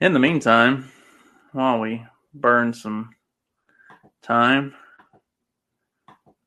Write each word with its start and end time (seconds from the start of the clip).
In 0.00 0.14
the 0.14 0.18
meantime, 0.18 0.90
while 1.52 1.78
we 1.78 2.02
burn 2.32 2.72
some 2.72 3.10
time, 4.22 4.74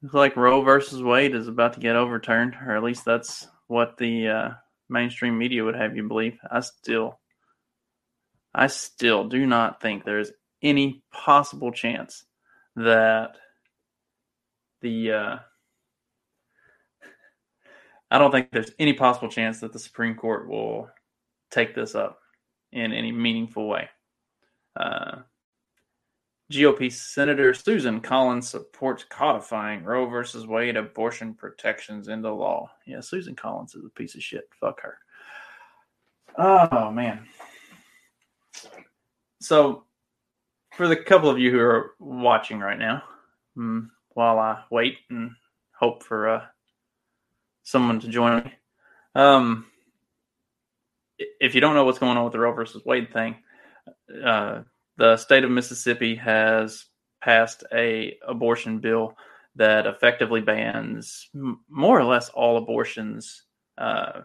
looks 0.01 0.15
like 0.15 0.35
Roe 0.35 0.63
versus 0.63 1.03
Wade 1.03 1.35
is 1.35 1.47
about 1.47 1.73
to 1.73 1.79
get 1.79 1.95
overturned, 1.95 2.55
or 2.65 2.75
at 2.75 2.81
least 2.81 3.05
that's 3.05 3.47
what 3.67 3.95
the 3.97 4.27
uh, 4.27 4.49
mainstream 4.89 5.37
media 5.37 5.63
would 5.63 5.75
have 5.75 5.95
you 5.95 6.07
believe. 6.07 6.39
I 6.49 6.61
still, 6.61 7.19
I 8.55 8.65
still 8.65 9.29
do 9.29 9.45
not 9.45 9.79
think 9.83 10.03
there's 10.03 10.31
any 10.63 11.03
possible 11.11 11.71
chance 11.71 12.25
that 12.75 13.35
the 14.81 15.11
uh, 15.11 15.37
I 18.09 18.17
don't 18.17 18.31
think 18.31 18.49
there's 18.51 18.71
any 18.79 18.93
possible 18.93 19.29
chance 19.29 19.59
that 19.59 19.73
the 19.73 19.79
Supreme 19.79 20.15
Court 20.15 20.49
will 20.49 20.89
take 21.51 21.75
this 21.75 21.93
up 21.93 22.17
in 22.73 22.91
any 22.91 23.11
meaningful 23.11 23.67
way. 23.67 23.87
Uh, 24.75 25.17
GOP 26.51 26.91
Senator 26.91 27.53
Susan 27.53 28.01
Collins 28.01 28.49
supports 28.49 29.05
codifying 29.09 29.83
Roe 29.83 30.07
versus 30.07 30.45
Wade 30.45 30.75
abortion 30.75 31.33
protections 31.33 32.07
into 32.09 32.31
law. 32.31 32.69
Yeah, 32.85 32.99
Susan 32.99 33.35
Collins 33.35 33.75
is 33.75 33.85
a 33.85 33.89
piece 33.89 34.15
of 34.15 34.23
shit. 34.23 34.49
Fuck 34.59 34.81
her. 34.81 34.97
Oh 36.37 36.91
man. 36.91 37.25
So, 39.39 39.83
for 40.75 40.87
the 40.87 40.95
couple 40.95 41.29
of 41.29 41.39
you 41.39 41.51
who 41.51 41.59
are 41.59 41.91
watching 41.99 42.59
right 42.59 42.79
now, 42.79 43.03
hmm, 43.55 43.81
while 44.09 44.39
I 44.39 44.63
wait 44.71 44.97
and 45.09 45.31
hope 45.77 46.03
for 46.03 46.29
uh, 46.29 46.45
someone 47.63 47.99
to 47.99 48.07
join 48.07 48.43
me, 48.43 48.53
um, 49.15 49.65
if 51.39 51.55
you 51.55 51.61
don't 51.61 51.75
know 51.75 51.85
what's 51.85 51.99
going 51.99 52.17
on 52.17 52.23
with 52.23 52.33
the 52.33 52.39
Roe 52.39 52.53
versus 52.53 52.83
Wade 52.85 53.11
thing, 53.13 53.35
uh, 54.23 54.61
the 54.97 55.17
state 55.17 55.43
of 55.43 55.51
Mississippi 55.51 56.15
has 56.15 56.85
passed 57.21 57.63
a 57.73 58.17
abortion 58.27 58.79
bill 58.79 59.15
that 59.55 59.85
effectively 59.85 60.41
bans 60.41 61.29
m- 61.35 61.59
more 61.69 61.99
or 61.99 62.03
less 62.03 62.29
all 62.29 62.57
abortions 62.57 63.43
uh, 63.77 64.21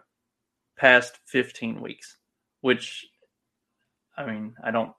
past 0.77 1.19
15 1.27 1.81
weeks. 1.81 2.17
Which, 2.61 3.07
I 4.17 4.25
mean, 4.25 4.53
I 4.63 4.71
don't. 4.71 4.91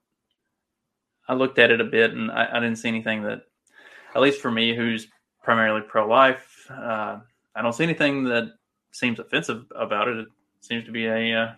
I 1.29 1.35
looked 1.35 1.59
at 1.59 1.71
it 1.71 1.81
a 1.81 1.85
bit, 1.85 2.13
and 2.13 2.31
I, 2.31 2.49
I 2.53 2.61
didn't 2.61 2.77
see 2.77 2.89
anything 2.89 3.23
that, 3.25 3.43
at 4.15 4.23
least 4.23 4.41
for 4.41 4.51
me, 4.51 4.75
who's 4.75 5.07
primarily 5.45 5.83
pro-life, 5.83 6.67
uh, 6.71 7.19
I 7.55 7.63
don't 7.63 7.73
see 7.73 7.85
anything 7.85 8.25
that 8.25 8.51
seems 8.93 9.21
offensive 9.21 9.65
about 9.77 10.09
it. 10.09 10.19
It 10.19 10.29
seems 10.61 10.85
to 10.85 10.93
be 10.93 11.07
a 11.07 11.43
uh, 11.43 11.53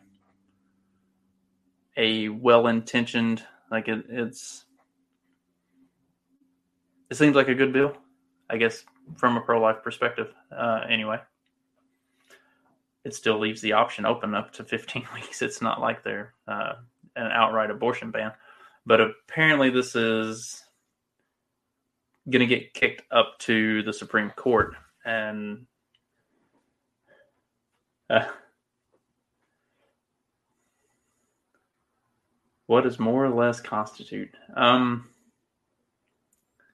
a 1.97 2.28
well-intentioned 2.28 3.42
like 3.70 3.88
it, 3.88 4.04
it's 4.08 4.64
it 7.10 7.16
seems 7.16 7.36
like 7.36 7.48
a 7.48 7.54
good 7.54 7.72
bill 7.72 7.97
i 8.50 8.56
guess 8.56 8.84
from 9.16 9.36
a 9.36 9.41
pro-life 9.41 9.82
perspective 9.82 10.32
uh, 10.56 10.80
anyway. 10.88 11.19
It 13.04 13.14
still 13.14 13.38
leaves 13.38 13.60
the 13.60 13.72
option 13.72 14.06
open 14.06 14.34
up 14.34 14.53
to 14.54 14.64
15 14.64 15.06
weeks. 15.14 15.42
It's 15.42 15.62
not 15.62 15.80
like 15.80 16.03
they're 16.03 16.34
uh, 16.47 16.75
an 17.16 17.30
outright 17.32 17.70
abortion 17.70 18.10
ban. 18.10 18.32
But 18.86 19.00
apparently 19.00 19.70
this 19.70 19.94
is 19.94 20.62
going 22.30 22.41
to 22.41 22.47
get 22.47 22.74
kicked 22.74 23.03
up 23.10 23.38
to 23.41 23.82
the 23.82 23.92
supreme 23.92 24.30
court 24.30 24.76
and 25.04 25.66
uh, 28.09 28.26
what 32.72 32.84
does 32.84 32.99
more 32.99 33.22
or 33.22 33.28
less 33.28 33.60
constitute? 33.60 34.31
Um, 34.56 35.06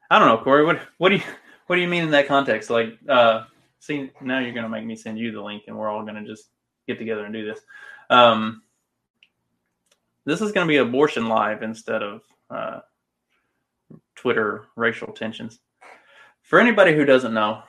I 0.09 0.21
don't 0.21 0.29
know, 0.29 0.39
Corey. 0.45 0.65
What 0.65 0.79
what 0.99 1.09
do 1.09 1.17
you 1.17 1.23
what 1.67 1.75
do 1.75 1.83
you 1.83 1.89
mean 1.89 2.05
in 2.05 2.13
that 2.13 2.29
context? 2.29 2.71
Like, 2.71 2.97
uh, 3.09 3.47
see, 3.81 4.13
now 4.21 4.39
you're 4.39 4.55
gonna 4.55 4.69
make 4.69 4.85
me 4.85 4.95
send 4.95 5.19
you 5.19 5.33
the 5.33 5.43
link, 5.43 5.65
and 5.67 5.77
we're 5.77 5.89
all 5.89 6.05
gonna 6.05 6.25
just 6.25 6.51
get 6.87 7.01
together 7.01 7.25
and 7.25 7.35
do 7.35 7.45
this. 7.45 7.59
Um, 8.11 8.63
this 10.25 10.41
is 10.41 10.53
gonna 10.53 10.69
be 10.69 10.77
abortion 10.77 11.27
live 11.27 11.65
instead 11.65 12.05
of 12.05 12.23
uh, 12.49 12.79
Twitter 14.15 14.67
racial 14.77 15.13
tensions. 15.13 15.59
For 16.43 16.61
anybody 16.61 16.95
who 16.95 17.07
doesn't 17.07 17.35
know, 17.35 17.65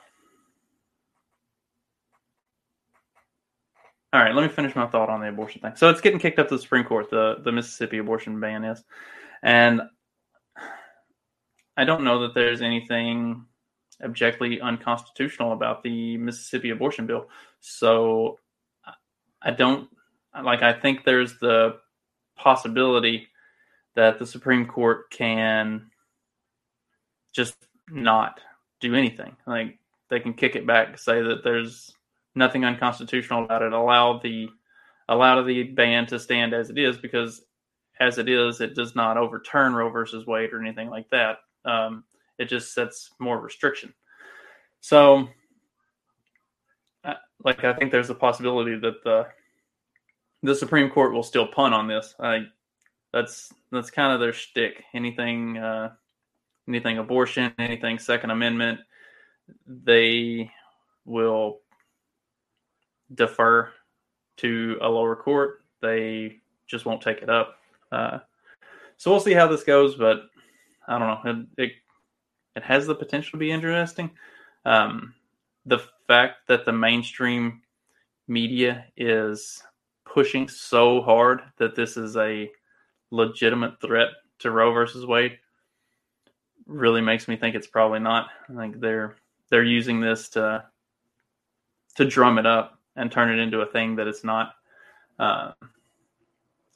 All 4.12 4.20
right, 4.20 4.34
let 4.34 4.42
me 4.42 4.48
finish 4.48 4.74
my 4.74 4.86
thought 4.86 5.08
on 5.08 5.20
the 5.20 5.28
abortion 5.28 5.60
thing. 5.60 5.76
So 5.76 5.88
it's 5.88 6.00
getting 6.00 6.18
kicked 6.18 6.40
up 6.40 6.48
to 6.48 6.56
the 6.56 6.62
Supreme 6.62 6.84
Court. 6.84 7.10
The 7.10 7.36
the 7.44 7.52
Mississippi 7.52 7.98
abortion 7.98 8.40
ban 8.40 8.64
is, 8.64 8.82
and 9.42 9.82
I 11.76 11.84
don't 11.84 12.02
know 12.02 12.22
that 12.22 12.34
there's 12.34 12.60
anything 12.60 13.44
objectively 14.02 14.60
unconstitutional 14.60 15.52
about 15.52 15.82
the 15.82 16.16
Mississippi 16.16 16.70
abortion 16.70 17.06
bill. 17.06 17.28
So 17.60 18.38
I 19.42 19.52
don't 19.52 19.88
like. 20.42 20.62
I 20.62 20.72
think 20.72 21.04
there's 21.04 21.38
the 21.38 21.76
possibility 22.36 23.28
that 23.94 24.18
the 24.18 24.26
Supreme 24.26 24.66
Court 24.66 25.10
can 25.10 25.90
just 27.32 27.54
not 27.88 28.40
do 28.80 28.96
anything. 28.96 29.36
Like 29.46 29.78
they 30.08 30.18
can 30.18 30.34
kick 30.34 30.56
it 30.56 30.66
back, 30.66 30.98
say 30.98 31.22
that 31.22 31.44
there's 31.44 31.94
nothing 32.34 32.64
unconstitutional 32.64 33.44
about 33.44 33.62
it. 33.62 33.72
Allow 33.72 34.18
the 34.18 34.48
allow 35.08 35.42
the 35.42 35.64
ban 35.64 36.06
to 36.06 36.18
stand 36.18 36.54
as 36.54 36.70
it 36.70 36.78
is 36.78 36.96
because 36.96 37.42
as 37.98 38.18
it 38.18 38.28
is, 38.28 38.60
it 38.60 38.74
does 38.74 38.96
not 38.96 39.16
overturn 39.16 39.74
Roe 39.74 39.90
versus 39.90 40.26
Wade 40.26 40.52
or 40.52 40.60
anything 40.60 40.88
like 40.88 41.08
that. 41.10 41.38
Um, 41.64 42.04
it 42.38 42.48
just 42.48 42.72
sets 42.72 43.10
more 43.18 43.38
restriction. 43.38 43.92
So, 44.80 45.28
uh, 47.04 47.14
like 47.44 47.64
I 47.64 47.74
think 47.74 47.92
there's 47.92 48.10
a 48.10 48.14
possibility 48.14 48.78
that 48.78 49.04
the 49.04 49.26
the 50.42 50.54
Supreme 50.54 50.88
Court 50.88 51.12
will 51.12 51.22
still 51.22 51.46
punt 51.46 51.74
on 51.74 51.86
this. 51.86 52.14
I 52.18 52.46
that's 53.12 53.52
that's 53.70 53.90
kind 53.90 54.12
of 54.12 54.20
their 54.20 54.32
shtick. 54.32 54.82
Anything 54.94 55.58
uh, 55.58 55.90
anything 56.66 56.98
abortion, 56.98 57.52
anything 57.58 57.98
Second 57.98 58.30
Amendment, 58.30 58.80
they 59.66 60.50
will 61.04 61.60
defer 63.14 63.70
to 64.38 64.78
a 64.80 64.88
lower 64.88 65.16
court. 65.16 65.64
They 65.82 66.36
just 66.66 66.86
won't 66.86 67.02
take 67.02 67.22
it 67.22 67.30
up. 67.30 67.56
Uh, 67.92 68.18
so 68.96 69.10
we'll 69.10 69.20
see 69.20 69.32
how 69.32 69.46
this 69.46 69.64
goes, 69.64 69.94
but 69.96 70.22
I 70.86 70.98
don't 70.98 71.08
know. 71.08 71.30
It 71.58 71.64
it, 71.64 71.72
it 72.56 72.62
has 72.62 72.86
the 72.86 72.94
potential 72.94 73.32
to 73.32 73.36
be 73.38 73.50
interesting. 73.50 74.10
Um, 74.64 75.14
the 75.66 75.80
fact 76.06 76.48
that 76.48 76.64
the 76.64 76.72
mainstream 76.72 77.62
media 78.28 78.86
is 78.96 79.62
pushing 80.04 80.48
so 80.48 81.00
hard 81.02 81.42
that 81.58 81.74
this 81.74 81.96
is 81.96 82.16
a 82.16 82.50
legitimate 83.10 83.80
threat 83.80 84.08
to 84.40 84.50
Roe 84.50 84.72
versus 84.72 85.06
Wade 85.06 85.38
really 86.66 87.00
makes 87.00 87.28
me 87.28 87.36
think 87.36 87.54
it's 87.54 87.66
probably 87.66 88.00
not. 88.00 88.28
I 88.48 88.54
think 88.56 88.80
they're 88.80 89.16
they're 89.50 89.64
using 89.64 90.00
this 90.00 90.28
to 90.30 90.64
to 91.96 92.04
drum 92.04 92.38
it 92.38 92.46
up 92.46 92.79
and 93.00 93.10
turn 93.10 93.30
it 93.30 93.42
into 93.42 93.62
a 93.62 93.66
thing 93.66 93.96
that 93.96 94.06
it's 94.06 94.22
not. 94.22 94.54
Uh, 95.18 95.52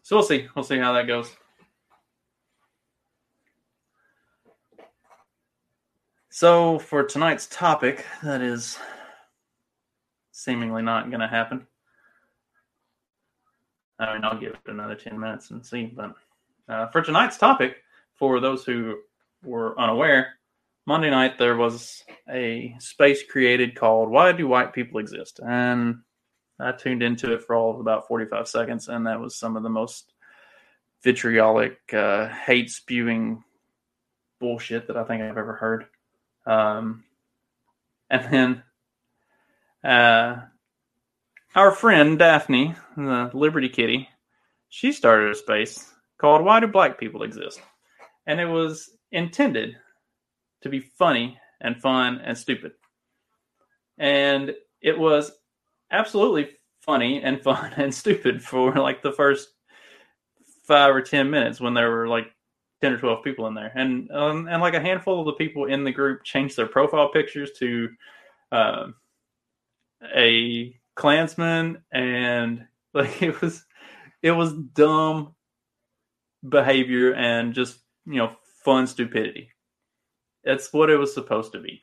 so 0.03 0.17
we'll 0.17 0.25
see. 0.25 0.49
We'll 0.57 0.65
see 0.65 0.79
how 0.79 0.95
that 0.95 1.07
goes. 1.07 1.31
So 6.31 6.79
for 6.79 7.05
tonight's 7.05 7.47
topic, 7.47 8.07
that 8.23 8.41
is 8.41 8.79
seemingly 10.33 10.83
not 10.83 11.11
going 11.11 11.21
to 11.21 11.29
happen. 11.29 11.67
I 13.99 14.15
mean, 14.15 14.25
I'll 14.25 14.41
give 14.41 14.55
it 14.55 14.61
another 14.67 14.95
10 14.97 15.21
minutes 15.21 15.51
and 15.51 15.65
see. 15.65 15.85
But 15.85 16.15
uh, 16.69 16.89
for 16.89 17.03
tonight's 17.03 17.37
topic, 17.37 17.77
for 18.15 18.41
those 18.41 18.65
who 18.65 18.97
were 19.45 19.79
unaware, 19.79 20.35
Monday 20.87 21.11
night 21.11 21.39
there 21.39 21.57
was 21.57 22.03
a 22.31 22.75
space 22.79 23.23
created 23.31 23.77
called 23.77 24.09
Why 24.09 24.33
Do 24.33 24.49
White 24.49 24.73
People 24.73 25.01
Exist? 25.01 25.39
And 25.47 26.01
I 26.61 26.73
tuned 26.73 27.03
into 27.03 27.33
it 27.33 27.43
for 27.43 27.57
all 27.57 27.73
of 27.73 27.81
about 27.81 28.07
45 28.07 28.49
seconds, 28.49 28.89
and 28.89 29.07
that 29.07 29.21
was 29.21 29.37
some 29.37 29.57
of 29.57 29.63
the 29.63 29.71
most 29.71 30.13
vitriolic, 31.03 31.79
uh, 31.93 32.29
hate 32.29 32.71
spewing 32.71 33.43
bullshit 34.41 34.87
that 34.87 34.97
I 34.97 35.05
think 35.05 35.23
I've 35.23 35.39
ever 35.39 35.55
heard. 35.55 35.87
Um, 36.47 37.05
and 38.11 38.33
then 38.33 38.63
uh, 39.83 40.43
our 41.55 41.71
friend 41.73 42.19
Daphne, 42.19 42.75
the 42.97 43.31
Liberty 43.35 43.69
Kitty, 43.69 44.09
she 44.69 44.93
started 44.93 45.31
a 45.31 45.35
space 45.35 45.93
called 46.19 46.45
Why 46.45 46.61
Do 46.61 46.67
Black 46.67 46.99
People 46.99 47.23
Exist? 47.23 47.61
And 48.27 48.41
it 48.41 48.47
was 48.47 48.91
intended 49.13 49.77
to 50.63 50.69
be 50.69 50.81
funny 50.81 51.39
and 51.61 51.81
fun 51.81 52.21
and 52.25 52.37
stupid. 52.37 52.73
And 53.99 54.55
it 54.81 54.99
was 54.99 55.33
absolutely 55.95 56.51
funny 56.81 57.23
and 57.23 57.43
fun 57.43 57.73
and 57.77 57.95
stupid 57.95 58.43
for 58.43 58.75
like 58.75 59.03
the 59.03 59.13
first 59.13 59.49
five 60.65 60.95
or 60.95 61.01
10 61.01 61.31
minutes 61.31 61.61
when 61.61 61.75
there 61.75 61.91
were 61.91 62.09
like 62.09 62.27
10 62.81 62.93
or 62.93 62.99
12 62.99 63.25
people 63.25 63.47
in 63.47 63.55
there. 63.55 63.73
And, 63.75 64.11
um, 64.11 64.49
and 64.49 64.61
like 64.61 64.75
a 64.75 64.81
handful 64.81 65.21
of 65.21 65.27
the 65.27 65.33
people 65.33 65.67
in 65.67 65.85
the 65.85 65.93
group 65.93 66.25
changed 66.25 66.57
their 66.57 66.67
profile 66.67 67.11
pictures 67.11 67.53
to 67.59 67.89
uh, 68.53 68.87
a 70.15 70.79
Klansman 70.95 71.83
and 71.93 72.67
like 72.95 73.23
it 73.23 73.41
was, 73.41 73.65
it 74.23 74.33
was 74.33 74.53
dumb 74.53 75.35
behavior 76.49 77.15
and 77.15 77.55
just, 77.55 77.79
you 78.07 78.17
know, 78.17 78.37
fun 78.65 78.87
stupidity. 78.87 79.51
That's 80.45 80.73
what 80.73 80.91
it 80.91 80.97
was 80.97 81.15
supposed 81.15 81.53
to 81.53 81.61
be. 81.61 81.83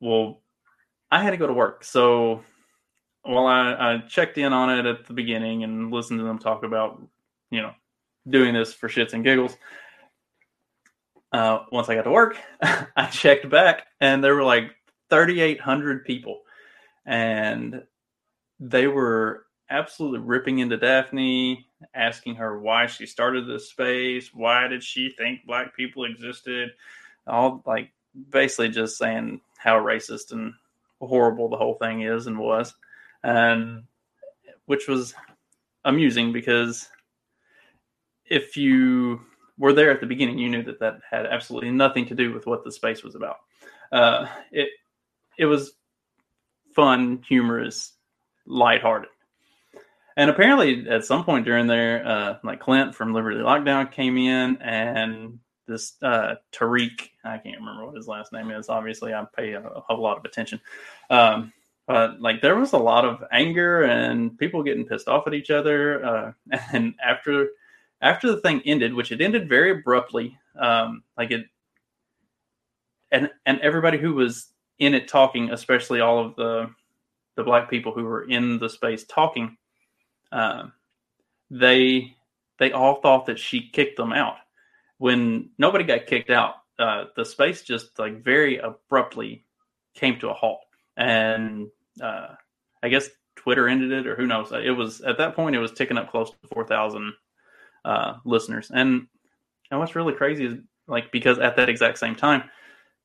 Well, 0.00 0.42
I 1.10 1.22
had 1.22 1.30
to 1.30 1.36
go 1.36 1.46
to 1.46 1.52
work. 1.52 1.84
So 1.84 2.42
while 3.22 3.46
I, 3.46 3.94
I 3.94 3.98
checked 4.08 4.38
in 4.38 4.52
on 4.52 4.70
it 4.78 4.86
at 4.86 5.06
the 5.06 5.12
beginning 5.12 5.64
and 5.64 5.90
listened 5.90 6.20
to 6.20 6.24
them 6.24 6.38
talk 6.38 6.64
about, 6.64 7.02
you 7.50 7.62
know, 7.62 7.72
doing 8.28 8.54
this 8.54 8.72
for 8.72 8.88
shits 8.88 9.12
and 9.12 9.24
giggles. 9.24 9.56
Uh, 11.32 11.60
once 11.70 11.88
I 11.88 11.94
got 11.94 12.02
to 12.02 12.10
work, 12.10 12.36
I 12.62 13.06
checked 13.06 13.48
back 13.50 13.86
and 14.00 14.22
there 14.22 14.34
were 14.34 14.44
like 14.44 14.74
3,800 15.10 16.04
people. 16.04 16.40
And 17.06 17.82
they 18.60 18.86
were 18.86 19.46
absolutely 19.70 20.20
ripping 20.20 20.58
into 20.58 20.76
Daphne, 20.76 21.66
asking 21.94 22.36
her 22.36 22.58
why 22.58 22.86
she 22.86 23.06
started 23.06 23.46
this 23.46 23.70
space, 23.70 24.30
why 24.34 24.68
did 24.68 24.82
she 24.82 25.10
think 25.16 25.46
black 25.46 25.76
people 25.76 26.04
existed, 26.04 26.70
all 27.26 27.62
like 27.66 27.90
basically 28.30 28.68
just 28.68 28.98
saying 28.98 29.40
how 29.58 29.78
racist 29.78 30.32
and 30.32 30.54
horrible 31.00 31.48
the 31.48 31.56
whole 31.56 31.74
thing 31.74 32.02
is 32.02 32.26
and 32.26 32.38
was, 32.38 32.74
and 33.22 33.84
which 34.66 34.88
was 34.88 35.14
amusing 35.84 36.32
because 36.32 36.88
if 38.26 38.56
you 38.56 39.20
were 39.58 39.72
there 39.72 39.90
at 39.90 40.00
the 40.00 40.06
beginning, 40.06 40.38
you 40.38 40.48
knew 40.48 40.62
that 40.62 40.80
that 40.80 41.00
had 41.10 41.26
absolutely 41.26 41.70
nothing 41.70 42.06
to 42.06 42.14
do 42.14 42.32
with 42.32 42.46
what 42.46 42.64
the 42.64 42.72
space 42.72 43.02
was 43.02 43.14
about. 43.14 43.36
Uh, 43.90 44.26
it 44.52 44.68
it 45.38 45.46
was 45.46 45.72
fun, 46.74 47.22
humorous, 47.28 47.94
lighthearted. 48.46 49.10
And 50.16 50.30
apparently, 50.30 50.88
at 50.88 51.04
some 51.04 51.24
point 51.24 51.44
during 51.44 51.68
there, 51.68 52.04
uh, 52.06 52.38
like 52.42 52.60
Clint 52.60 52.94
from 52.94 53.14
Liberty 53.14 53.38
Lockdown 53.38 53.90
came 53.90 54.18
in, 54.18 54.56
and 54.60 55.38
this 55.68 55.94
uh, 56.02 56.36
Tariq, 56.52 57.10
I 57.24 57.38
can't 57.38 57.60
remember 57.60 57.86
what 57.86 57.96
his 57.96 58.08
last 58.08 58.32
name 58.32 58.50
is. 58.50 58.68
Obviously, 58.68 59.14
I 59.14 59.24
pay 59.36 59.52
a, 59.52 59.62
a 59.90 59.94
lot 59.94 60.18
of 60.18 60.24
attention. 60.24 60.60
Um, 61.10 61.52
but 61.86 62.20
like, 62.20 62.42
there 62.42 62.56
was 62.56 62.72
a 62.72 62.78
lot 62.78 63.04
of 63.04 63.22
anger 63.32 63.82
and 63.82 64.36
people 64.38 64.62
getting 64.64 64.86
pissed 64.86 65.08
off 65.08 65.26
at 65.26 65.34
each 65.34 65.50
other. 65.50 66.04
Uh, 66.04 66.32
and 66.72 66.94
after 67.04 67.50
after 68.00 68.30
the 68.30 68.40
thing 68.40 68.62
ended, 68.64 68.94
which 68.94 69.12
it 69.12 69.20
ended 69.20 69.48
very 69.48 69.70
abruptly, 69.72 70.36
um, 70.58 71.04
like 71.16 71.30
it, 71.30 71.46
and 73.12 73.30
and 73.46 73.60
everybody 73.60 73.98
who 73.98 74.14
was 74.14 74.48
in 74.78 74.94
it 74.94 75.08
talking, 75.08 75.50
especially 75.50 76.00
all 76.00 76.24
of 76.24 76.36
the 76.36 76.70
the 77.36 77.44
black 77.44 77.70
people 77.70 77.92
who 77.92 78.04
were 78.04 78.24
in 78.24 78.58
the 78.58 78.68
space 78.68 79.04
talking 79.04 79.56
uh, 80.32 80.64
they 81.50 82.14
they 82.58 82.72
all 82.72 83.00
thought 83.00 83.26
that 83.26 83.38
she 83.38 83.70
kicked 83.70 83.96
them 83.96 84.12
out. 84.12 84.36
When 84.98 85.50
nobody 85.58 85.84
got 85.84 86.06
kicked 86.06 86.30
out, 86.30 86.56
uh, 86.78 87.04
the 87.16 87.24
space 87.24 87.62
just 87.62 87.98
like 87.98 88.22
very 88.22 88.58
abruptly 88.58 89.44
came 89.94 90.18
to 90.20 90.30
a 90.30 90.34
halt, 90.34 90.60
and 90.96 91.68
uh, 92.00 92.34
I 92.82 92.88
guess 92.88 93.08
Twitter 93.36 93.68
ended 93.68 93.92
it, 93.92 94.06
or 94.06 94.16
who 94.16 94.26
knows. 94.26 94.52
It 94.52 94.76
was 94.76 95.00
at 95.00 95.18
that 95.18 95.34
point 95.34 95.56
it 95.56 95.60
was 95.60 95.72
ticking 95.72 95.98
up 95.98 96.10
close 96.10 96.30
to 96.30 96.48
four 96.52 96.66
thousand 96.66 97.14
uh, 97.84 98.14
listeners, 98.24 98.70
and 98.72 99.06
and 99.70 99.80
what's 99.80 99.96
really 99.96 100.14
crazy 100.14 100.46
is 100.46 100.54
like 100.86 101.12
because 101.12 101.38
at 101.38 101.56
that 101.56 101.68
exact 101.68 101.98
same 101.98 102.14
time 102.14 102.44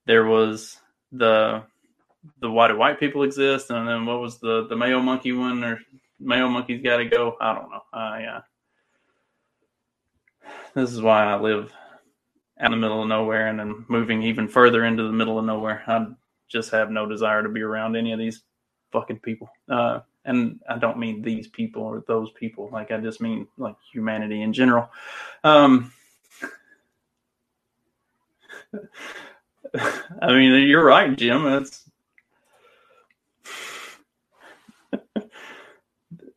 there 0.05 0.25
was 0.25 0.77
the 1.11 1.63
the 2.39 2.49
why 2.49 2.67
do 2.67 2.77
white 2.77 2.99
people 2.99 3.23
exist, 3.23 3.69
and 3.69 3.87
then 3.87 4.05
what 4.05 4.19
was 4.19 4.39
the 4.39 4.67
the 4.67 4.75
Mayo 4.75 4.99
monkey 4.99 5.31
one 5.31 5.63
or 5.63 5.79
Mayo 6.19 6.47
monkey's 6.47 6.81
got 6.81 6.97
to 6.97 7.05
go. 7.05 7.35
I 7.39 7.53
don't 7.53 7.69
know. 7.69 7.81
Uh, 7.91 8.41
this 10.73 10.91
is 10.91 11.01
why 11.01 11.25
I 11.25 11.39
live 11.39 11.71
out 12.63 12.67
in 12.67 12.71
the 12.71 12.77
middle 12.77 13.01
of 13.01 13.07
nowhere, 13.07 13.47
and 13.47 13.59
then 13.59 13.85
moving 13.89 14.23
even 14.23 14.47
further 14.47 14.85
into 14.85 15.03
the 15.03 15.11
middle 15.11 15.37
of 15.37 15.45
nowhere. 15.45 15.83
I 15.85 16.07
just 16.47 16.71
have 16.71 16.89
no 16.89 17.05
desire 17.05 17.43
to 17.43 17.49
be 17.49 17.61
around 17.61 17.95
any 17.95 18.13
of 18.13 18.19
these 18.19 18.43
fucking 18.91 19.19
people. 19.19 19.49
Uh, 19.69 19.99
and 20.25 20.61
I 20.69 20.77
don't 20.77 20.97
mean 20.97 21.21
these 21.21 21.47
people 21.47 21.83
or 21.83 22.03
those 22.07 22.31
people. 22.31 22.69
Like 22.71 22.91
I 22.91 22.97
just 22.97 23.19
mean 23.19 23.47
like 23.57 23.75
humanity 23.91 24.41
in 24.41 24.53
general. 24.53 24.89
Um, 25.43 25.91
I 30.21 30.31
mean, 30.33 30.67
you're 30.67 30.85
right, 30.85 31.15
Jim. 31.17 31.65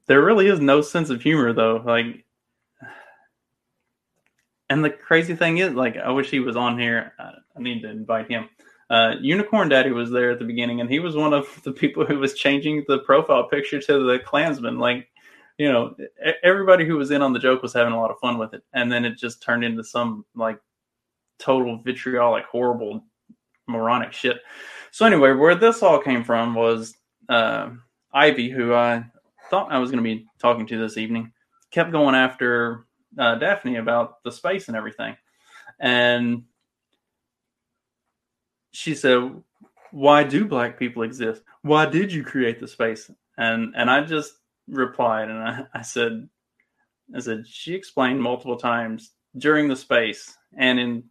There 0.09 0.23
really 0.23 0.47
is 0.47 0.61
no 0.61 0.83
sense 0.83 1.11
of 1.11 1.21
humor 1.21 1.53
though. 1.53 1.83
Like, 1.85 2.25
and 4.71 4.85
the 4.85 4.91
crazy 4.91 5.35
thing 5.35 5.59
is, 5.59 5.75
like, 5.75 5.97
I 5.97 6.11
wish 6.11 6.31
he 6.31 6.41
was 6.41 6.57
on 6.57 6.79
here. 6.79 7.13
I, 7.19 7.33
I 7.57 7.61
need 7.61 7.83
to 7.83 7.91
invite 7.91 8.31
him. 8.31 8.49
Uh, 8.89 9.15
Unicorn 9.21 9.69
Daddy 9.69 9.91
was 9.91 10.11
there 10.11 10.31
at 10.31 10.39
the 10.39 10.45
beginning, 10.45 10.81
and 10.81 10.91
he 10.91 11.01
was 11.01 11.17
one 11.17 11.33
of 11.33 11.47
the 11.65 11.73
people 11.73 12.05
who 12.05 12.19
was 12.19 12.35
changing 12.35 12.85
the 12.89 12.99
profile 13.01 13.49
picture 13.49 13.81
to 13.81 14.05
the 14.05 14.19
Klansman. 14.19 14.79
Like, 14.79 15.09
you 15.59 15.73
know, 15.73 15.97
everybody 16.43 16.85
who 16.85 16.97
was 16.97 17.11
in 17.11 17.23
on 17.23 17.33
the 17.33 17.39
joke 17.39 17.63
was 17.63 17.73
having 17.73 17.93
a 17.93 18.01
lot 18.01 18.11
of 18.11 18.19
fun 18.19 18.39
with 18.39 18.55
it, 18.55 18.63
and 18.73 18.91
then 18.91 19.05
it 19.05 19.17
just 19.17 19.43
turned 19.43 19.65
into 19.65 19.83
some 19.83 20.25
like 20.35 20.61
total 21.39 21.81
vitriolic, 21.83 22.45
horrible, 22.45 23.05
moronic 23.67 24.13
shit. 24.13 24.39
So 24.91 25.07
anyway, 25.07 25.33
where 25.33 25.55
this 25.55 25.83
all 25.83 25.99
came 25.99 26.25
from 26.25 26.55
was 26.55 26.95
uh, 27.29 27.71
Ivy, 28.13 28.51
who 28.51 28.75
I 28.75 29.05
thought 29.49 29.73
I 29.73 29.79
was 29.79 29.91
going 29.91 30.03
to 30.03 30.17
be 30.17 30.27
talking 30.39 30.67
to 30.67 30.79
this 30.79 30.99
evening 30.99 31.33
kept 31.71 31.93
going 31.93 32.15
after 32.15 32.86
uh, 33.19 33.37
Daphne 33.37 33.77
about 33.77 34.23
the 34.23 34.33
space 34.33 34.69
and 34.69 34.77
everything. 34.77 35.17
And 35.79 36.45
she 38.73 38.95
said, 38.95 39.43
Why 39.91 40.23
do 40.23 40.45
black 40.45 40.79
people 40.79 41.03
exist? 41.03 41.43
Why 41.63 41.87
did 41.87 42.13
you 42.13 42.23
create 42.23 42.61
the 42.61 42.69
space? 42.69 43.11
And 43.39 43.75
and 43.77 43.91
I 43.91 44.03
just 44.03 44.35
replied 44.69 45.31
and 45.31 45.39
I, 45.39 45.63
I 45.75 45.83
said, 45.83 46.29
I 47.15 47.21
said, 47.21 47.47
she 47.47 47.75
explained 47.75 48.21
multiple 48.21 48.57
times 48.57 49.13
during 49.39 49.69
the 49.69 49.77
space 49.77 50.37
and 50.57 50.79
in 50.79 51.05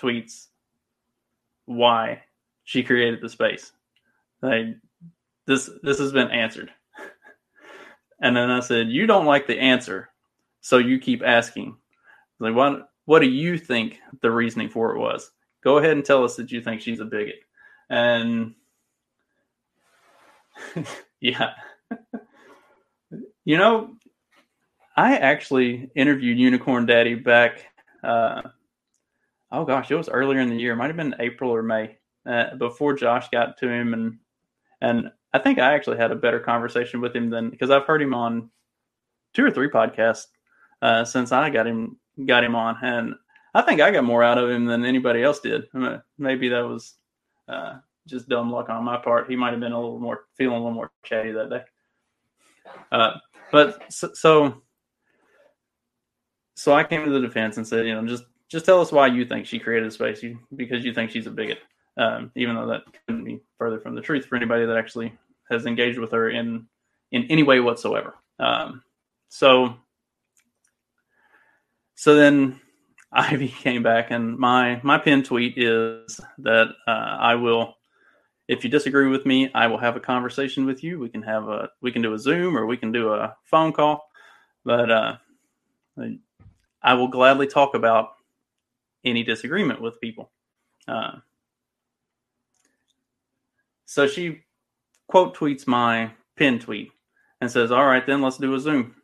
tweets 0.00 0.48
why 1.66 2.22
she 2.64 2.82
created 2.82 3.20
the 3.20 3.28
space. 3.28 3.72
Like 4.42 4.66
this 5.46 5.70
this 5.82 5.98
has 5.98 6.12
been 6.12 6.30
answered. 6.30 6.70
And 8.18 8.34
then 8.34 8.50
I 8.50 8.60
said, 8.60 8.88
You 8.88 9.06
don't 9.06 9.26
like 9.26 9.46
the 9.46 9.58
answer, 9.58 10.08
so 10.66 10.78
you 10.78 10.98
keep 10.98 11.22
asking. 11.24 11.76
Like, 12.40 12.56
what 12.56 12.90
what 13.04 13.20
do 13.20 13.28
you 13.28 13.56
think 13.56 14.00
the 14.20 14.32
reasoning 14.32 14.68
for 14.68 14.96
it 14.96 14.98
was? 14.98 15.30
Go 15.62 15.78
ahead 15.78 15.92
and 15.92 16.04
tell 16.04 16.24
us 16.24 16.34
that 16.36 16.50
you 16.50 16.60
think 16.60 16.80
she's 16.80 16.98
a 16.98 17.04
bigot. 17.04 17.36
And 17.88 18.56
yeah. 21.20 21.50
you 23.44 23.56
know, 23.56 23.94
I 24.96 25.18
actually 25.18 25.88
interviewed 25.94 26.36
Unicorn 26.36 26.84
Daddy 26.84 27.14
back 27.14 27.64
uh, 28.02 28.42
oh 29.52 29.64
gosh, 29.64 29.92
it 29.92 29.94
was 29.94 30.08
earlier 30.08 30.40
in 30.40 30.50
the 30.50 30.56
year. 30.56 30.72
It 30.72 30.76
might 30.76 30.88
have 30.88 30.96
been 30.96 31.14
April 31.20 31.54
or 31.54 31.62
May 31.62 31.96
uh, 32.28 32.56
before 32.56 32.94
Josh 32.94 33.28
got 33.28 33.56
to 33.58 33.68
him, 33.68 33.94
and 33.94 34.18
and 34.80 35.12
I 35.32 35.38
think 35.38 35.60
I 35.60 35.74
actually 35.74 35.98
had 35.98 36.10
a 36.10 36.16
better 36.16 36.40
conversation 36.40 37.00
with 37.00 37.14
him 37.14 37.30
than 37.30 37.50
because 37.50 37.70
I've 37.70 37.84
heard 37.84 38.02
him 38.02 38.14
on 38.14 38.50
two 39.32 39.44
or 39.44 39.52
three 39.52 39.70
podcasts 39.70 40.26
uh, 40.86 41.04
since 41.04 41.32
I 41.32 41.50
got 41.50 41.66
him 41.66 41.96
got 42.26 42.44
him 42.44 42.54
on, 42.54 42.76
and 42.80 43.14
I 43.54 43.62
think 43.62 43.80
I 43.80 43.90
got 43.90 44.04
more 44.04 44.22
out 44.22 44.38
of 44.38 44.48
him 44.48 44.66
than 44.66 44.84
anybody 44.84 45.20
else 45.20 45.40
did. 45.40 45.64
Maybe 46.16 46.48
that 46.48 46.60
was 46.60 46.94
uh, 47.48 47.78
just 48.06 48.28
dumb 48.28 48.52
luck 48.52 48.68
on 48.68 48.84
my 48.84 48.96
part. 48.96 49.28
He 49.28 49.34
might 49.34 49.50
have 49.50 49.58
been 49.58 49.72
a 49.72 49.80
little 49.80 49.98
more 49.98 50.26
feeling 50.36 50.54
a 50.54 50.58
little 50.58 50.70
more 50.70 50.92
chatty 51.02 51.32
that 51.32 51.50
day. 51.50 51.62
Uh, 52.92 53.14
but 53.50 53.92
so, 53.92 54.10
so 54.14 54.62
so 56.54 56.72
I 56.72 56.84
came 56.84 57.04
to 57.04 57.10
the 57.10 57.20
defense 57.20 57.56
and 57.56 57.66
said, 57.66 57.84
you 57.84 57.94
know, 57.94 58.06
just 58.06 58.22
just 58.48 58.64
tell 58.64 58.80
us 58.80 58.92
why 58.92 59.08
you 59.08 59.24
think 59.24 59.44
she 59.44 59.58
created 59.58 59.92
space 59.92 60.22
you, 60.22 60.38
because 60.54 60.84
you 60.84 60.94
think 60.94 61.10
she's 61.10 61.26
a 61.26 61.32
bigot. 61.32 61.58
Um, 61.96 62.30
even 62.36 62.54
though 62.54 62.66
that 62.66 62.82
couldn't 63.08 63.24
be 63.24 63.40
further 63.58 63.80
from 63.80 63.96
the 63.96 64.02
truth 64.02 64.26
for 64.26 64.36
anybody 64.36 64.66
that 64.66 64.76
actually 64.76 65.18
has 65.50 65.66
engaged 65.66 65.98
with 65.98 66.12
her 66.12 66.30
in 66.30 66.68
in 67.10 67.24
any 67.24 67.42
way 67.42 67.58
whatsoever. 67.58 68.14
Um, 68.38 68.84
so 69.30 69.78
so 71.96 72.14
then 72.14 72.60
Ivy 73.10 73.48
came 73.62 73.82
back, 73.82 74.10
and 74.10 74.38
my 74.38 74.80
my 74.84 74.98
pin 74.98 75.22
tweet 75.22 75.54
is 75.56 76.20
that 76.38 76.68
uh, 76.86 77.16
I 77.18 77.34
will, 77.34 77.74
if 78.46 78.62
you 78.62 78.70
disagree 78.70 79.08
with 79.08 79.26
me, 79.26 79.50
I 79.54 79.66
will 79.66 79.78
have 79.78 79.96
a 79.96 80.00
conversation 80.00 80.66
with 80.66 80.84
you. 80.84 81.00
We 81.00 81.08
can 81.08 81.22
have 81.22 81.48
a 81.48 81.70
we 81.80 81.90
can 81.90 82.02
do 82.02 82.14
a 82.14 82.18
Zoom 82.18 82.56
or 82.56 82.66
we 82.66 82.76
can 82.76 82.92
do 82.92 83.12
a 83.12 83.34
phone 83.44 83.72
call, 83.72 84.08
but 84.64 84.90
uh, 84.90 85.16
I 86.82 86.94
will 86.94 87.08
gladly 87.08 87.46
talk 87.46 87.74
about 87.74 88.10
any 89.04 89.22
disagreement 89.24 89.80
with 89.80 90.00
people. 90.00 90.30
Uh, 90.86 91.12
so 93.86 94.06
she 94.06 94.42
quote 95.08 95.36
tweets 95.36 95.66
my 95.66 96.12
pin 96.36 96.58
tweet 96.58 96.90
and 97.40 97.50
says, 97.50 97.72
"All 97.72 97.86
right, 97.86 98.06
then 98.06 98.20
let's 98.20 98.36
do 98.36 98.54
a 98.54 98.60
Zoom." 98.60 98.94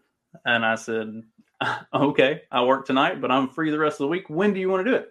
And 0.44 0.64
I 0.64 0.76
said, 0.76 1.22
"Okay, 1.94 2.42
I 2.50 2.64
work 2.64 2.86
tonight, 2.86 3.20
but 3.20 3.30
I'm 3.30 3.48
free 3.48 3.70
the 3.70 3.78
rest 3.78 3.94
of 3.94 4.04
the 4.04 4.08
week. 4.08 4.28
When 4.28 4.52
do 4.52 4.60
you 4.60 4.68
want 4.68 4.84
to 4.84 4.90
do 4.90 4.96
it?" 4.96 5.08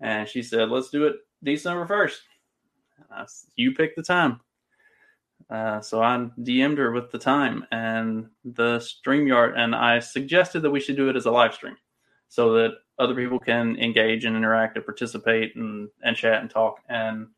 And 0.00 0.28
she 0.28 0.42
said, 0.42 0.70
"Let's 0.70 0.90
do 0.90 1.06
it 1.06 1.16
December 1.42 1.86
1st." 1.86 2.18
Said, 3.26 3.50
you 3.56 3.74
pick 3.74 3.94
the 3.94 4.02
time. 4.02 4.40
Uh, 5.48 5.80
so 5.80 6.02
I 6.02 6.28
DM'd 6.40 6.78
her 6.78 6.90
with 6.90 7.12
the 7.12 7.18
time 7.18 7.64
and 7.70 8.26
the 8.44 8.78
StreamYard, 8.78 9.56
and 9.56 9.74
I 9.74 10.00
suggested 10.00 10.60
that 10.60 10.70
we 10.70 10.80
should 10.80 10.96
do 10.96 11.08
it 11.08 11.16
as 11.16 11.26
a 11.26 11.30
live 11.30 11.54
stream 11.54 11.76
so 12.28 12.52
that 12.54 12.72
other 12.98 13.14
people 13.14 13.38
can 13.38 13.76
engage 13.76 14.24
and 14.24 14.36
interact 14.36 14.76
and 14.76 14.84
participate 14.84 15.54
and, 15.54 15.88
and 16.02 16.16
chat 16.16 16.40
and 16.40 16.50
talk 16.50 16.80
and 16.88 17.28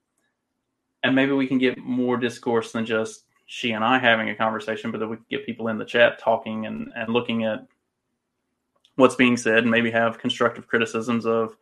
and 1.02 1.14
maybe 1.14 1.32
we 1.32 1.46
can 1.46 1.58
get 1.58 1.78
more 1.78 2.16
discourse 2.16 2.72
than 2.72 2.84
just 2.84 3.24
she 3.46 3.72
and 3.72 3.84
I 3.84 3.98
having 3.98 4.30
a 4.30 4.34
conversation, 4.34 4.90
but 4.90 4.98
that 4.98 5.08
we 5.08 5.16
can 5.16 5.24
get 5.30 5.46
people 5.46 5.68
in 5.68 5.78
the 5.78 5.84
chat 5.84 6.18
talking 6.18 6.66
and, 6.66 6.90
and 6.96 7.12
looking 7.12 7.44
at 7.44 7.66
what's 8.98 9.14
being 9.14 9.36
said 9.36 9.58
and 9.58 9.70
maybe 9.70 9.92
have 9.92 10.18
constructive 10.18 10.66
criticisms 10.66 11.24
of 11.24 11.56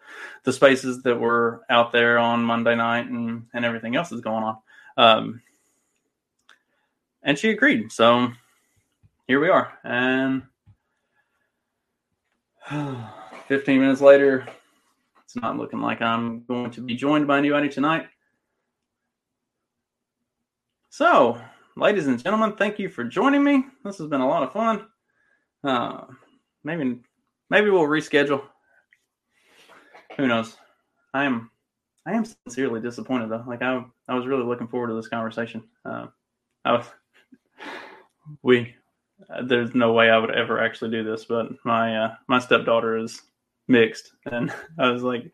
the 0.45 0.53
spaces 0.53 1.03
that 1.03 1.21
were 1.21 1.63
out 1.69 1.93
there 1.93 2.19
on 2.19 2.43
Monday 2.43 2.75
night 2.75 3.09
and, 3.09 3.47
and 3.53 3.65
everything 3.65 3.95
else 3.95 4.09
that's 4.09 4.23
going 4.23 4.43
on. 4.43 4.57
Um, 4.97 5.43
and 7.23 7.39
she 7.39 7.51
agreed. 7.51 7.93
So 7.93 8.33
here 9.29 9.39
we 9.39 9.51
are. 9.51 9.71
And 9.85 10.45
15 13.49 13.81
minutes 13.81 14.01
later, 14.01 14.47
it's 15.23 15.37
not 15.37 15.59
looking 15.59 15.83
like 15.83 16.01
I'm 16.01 16.45
going 16.45 16.71
to 16.71 16.81
be 16.81 16.97
joined 16.97 17.27
by 17.27 17.37
anybody 17.37 17.69
tonight. 17.69 18.07
So, 20.89 21.39
ladies 21.77 22.07
and 22.07 22.23
gentlemen, 22.23 22.55
thank 22.57 22.79
you 22.79 22.89
for 22.89 23.05
joining 23.05 23.45
me. 23.45 23.67
This 23.85 23.99
has 23.99 24.07
been 24.07 24.23
a 24.23 24.27
lot 24.27 24.43
of 24.43 24.55
fun. 24.55 24.87
Uh, 25.63 26.07
maybe, 26.65 27.01
maybe 27.51 27.71
we'll 27.71 27.83
reschedule. 27.83 28.43
Who 30.17 30.27
knows? 30.27 30.57
I 31.13 31.25
am, 31.25 31.51
I 32.07 32.13
am 32.13 32.25
sincerely 32.25 32.81
disappointed 32.81 33.31
though. 33.31 33.45
Like 33.47 33.63
I, 33.63 33.85
I 34.09 34.15
was 34.15 34.27
really 34.27 34.45
looking 34.45 34.69
forward 34.69 34.89
to 34.89 34.95
this 34.95 35.09
conversation. 35.09 35.65
Uh, 35.85 36.07
I 36.65 36.73
was, 36.73 36.87
we, 38.43 38.75
uh, 39.31 39.43
there's 39.45 39.75
no 39.75 39.93
way 39.93 40.11
I 40.11 40.19
would 40.19 40.31
ever 40.31 40.63
actually 40.63 40.91
do 40.91 41.05
this, 41.05 41.25
but 41.25 41.47
my 41.65 41.97
uh, 41.97 42.15
my 42.29 42.39
stepdaughter 42.39 42.99
is 42.99 43.23
mixed, 43.69 44.13
and 44.31 44.53
I 44.79 44.91
was 44.91 45.03
like, 45.03 45.31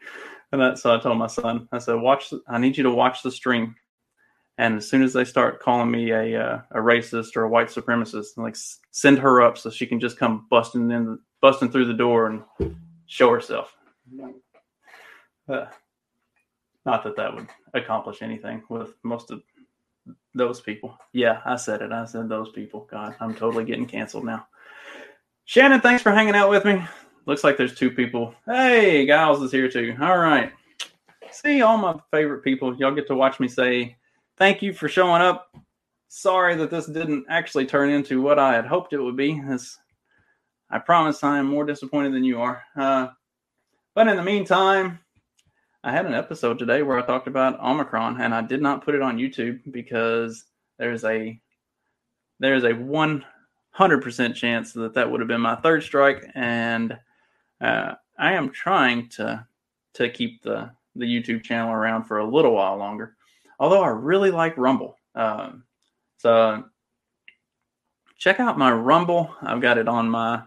and 0.53 0.61
that 0.61 0.79
so 0.79 0.95
I 0.95 1.01
told 1.01 1.19
my 1.19 1.27
son, 1.27 1.69
I 1.73 1.79
said, 1.79 1.95
watch, 1.95 2.33
I 2.49 2.59
need 2.59 2.77
you 2.77 2.85
to 2.85 2.91
watch 2.91 3.23
the 3.23 3.31
stream, 3.31 3.75
and 4.59 4.77
as 4.77 4.89
soon 4.89 5.03
as 5.03 5.13
they 5.13 5.25
start 5.25 5.61
calling 5.61 5.91
me 5.91 6.11
a 6.11 6.41
uh, 6.41 6.61
a 6.73 6.79
racist 6.79 7.37
or 7.37 7.43
a 7.45 7.49
white 7.49 7.69
supremacist, 7.69 8.37
like 8.37 8.57
send 8.91 9.19
her 9.19 9.43
up 9.43 9.59
so 9.59 9.71
she 9.71 9.87
can 9.87 10.01
just 10.01 10.19
come 10.19 10.47
busting 10.51 10.91
in, 10.91 11.19
busting 11.43 11.71
through 11.71 11.85
the 11.85 11.93
door 11.93 12.29
and 12.29 12.75
show 13.07 13.31
herself. 13.31 13.77
Uh, 15.49 15.67
not 16.87 17.05
that 17.05 17.17
that 17.17 17.35
would 17.35 17.49
accomplish 17.75 18.23
anything 18.23 18.63
with 18.71 18.95
most 19.03 19.31
of 19.31 19.43
those 20.35 20.61
people. 20.61 20.97
Yeah, 21.13 21.43
I 21.45 21.57
said 21.57 21.83
it. 21.83 21.93
I 21.93 22.07
said 22.07 22.29
those 22.29 22.51
people. 22.51 22.89
God, 22.91 23.15
I'm 23.21 23.35
totally 23.35 23.65
getting 23.65 23.87
canceled 23.87 24.25
now. 24.25 24.47
Shannon, 25.45 25.81
thanks 25.81 26.03
for 26.03 26.13
hanging 26.13 26.35
out 26.35 26.49
with 26.49 26.65
me. 26.65 26.83
Looks 27.27 27.45
like 27.45 27.57
there's 27.57 27.75
two 27.75 27.91
people. 27.91 28.35
Hey, 28.47 29.07
Giles 29.07 29.43
is 29.43 29.53
here 29.53 29.69
too. 29.69 29.97
All 30.01 30.19
right. 30.19 30.53
See, 31.31 31.63
all 31.63 31.77
my 31.77 31.97
favorite 32.11 32.43
people. 32.43 32.75
Y'all 32.77 32.95
get 32.95 33.07
to 33.09 33.15
watch 33.15 33.41
me 33.41 33.49
say 33.49 33.97
thank 34.39 34.63
you 34.63 34.73
for 34.73 34.89
showing 34.89 35.23
up. 35.23 35.55
Sorry 36.09 36.55
that 36.57 36.71
this 36.71 36.87
didn't 36.87 37.27
actually 37.29 37.67
turn 37.67 37.91
into 37.91 38.21
what 38.21 38.39
I 38.39 38.55
had 38.55 38.67
hoped 38.67 38.93
it 38.93 39.01
would 39.01 39.17
be. 39.17 39.43
As 39.49 39.79
I 40.73 40.79
promise 40.79 41.23
I 41.23 41.39
am 41.39 41.47
more 41.47 41.67
disappointed 41.67 42.15
than 42.15 42.25
you 42.25 42.41
are. 42.41 42.63
Uh, 42.75 43.09
but 43.95 44.09
in 44.09 44.17
the 44.17 44.23
meantime, 44.23 44.99
I 45.85 45.93
had 45.93 46.07
an 46.07 46.15
episode 46.15 46.59
today 46.59 46.83
where 46.83 46.99
I 46.99 47.05
talked 47.05 47.29
about 47.29 47.61
Omicron, 47.61 48.21
and 48.23 48.35
I 48.35 48.41
did 48.41 48.63
not 48.63 48.83
put 48.83 48.95
it 48.95 49.03
on 49.03 49.19
YouTube 49.19 49.61
because 49.71 50.45
there's 50.79 51.05
a 51.05 51.39
there's 52.41 52.65
a 52.65 52.73
one 52.73 53.23
hundred 53.73 54.03
percent 54.03 54.35
chance 54.35 54.73
that 54.73 54.95
that 54.95 55.11
would 55.11 55.21
have 55.21 55.29
been 55.29 55.43
my 55.43 55.57
third 55.57 55.83
strike, 55.83 56.25
and 56.35 56.99
uh, 57.61 57.95
I 58.19 58.33
am 58.33 58.51
trying 58.51 59.09
to 59.11 59.47
to 59.95 60.09
keep 60.09 60.43
the 60.43 60.71
the 60.97 61.05
YouTube 61.05 61.43
channel 61.43 61.73
around 61.73 62.05
for 62.05 62.19
a 62.19 62.25
little 62.25 62.55
while 62.55 62.79
longer. 62.79 63.17
Although 63.61 63.83
I 63.83 63.89
really 63.89 64.31
like 64.31 64.57
Rumble, 64.57 64.97
um, 65.15 65.65
so 66.17 66.65
check 68.17 68.41
out 68.41 68.57
my 68.57 68.73
Rumble. 68.73 69.35
I've 69.43 69.61
got 69.61 69.79
it 69.79 69.89
on 69.89 70.09
my 70.09 70.43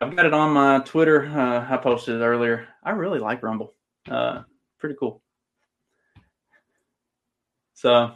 I've 0.00 0.16
got 0.16 0.24
it 0.24 0.32
on 0.32 0.52
my 0.52 0.78
Twitter. 0.80 1.26
Uh, 1.26 1.66
I 1.68 1.76
posted 1.76 2.16
it 2.16 2.24
earlier. 2.24 2.66
I 2.82 2.92
really 2.92 3.18
like 3.18 3.42
Rumble. 3.42 3.74
Uh, 4.10 4.42
pretty 4.78 4.96
cool. 4.98 5.22
So 7.74 7.92
I 7.94 8.12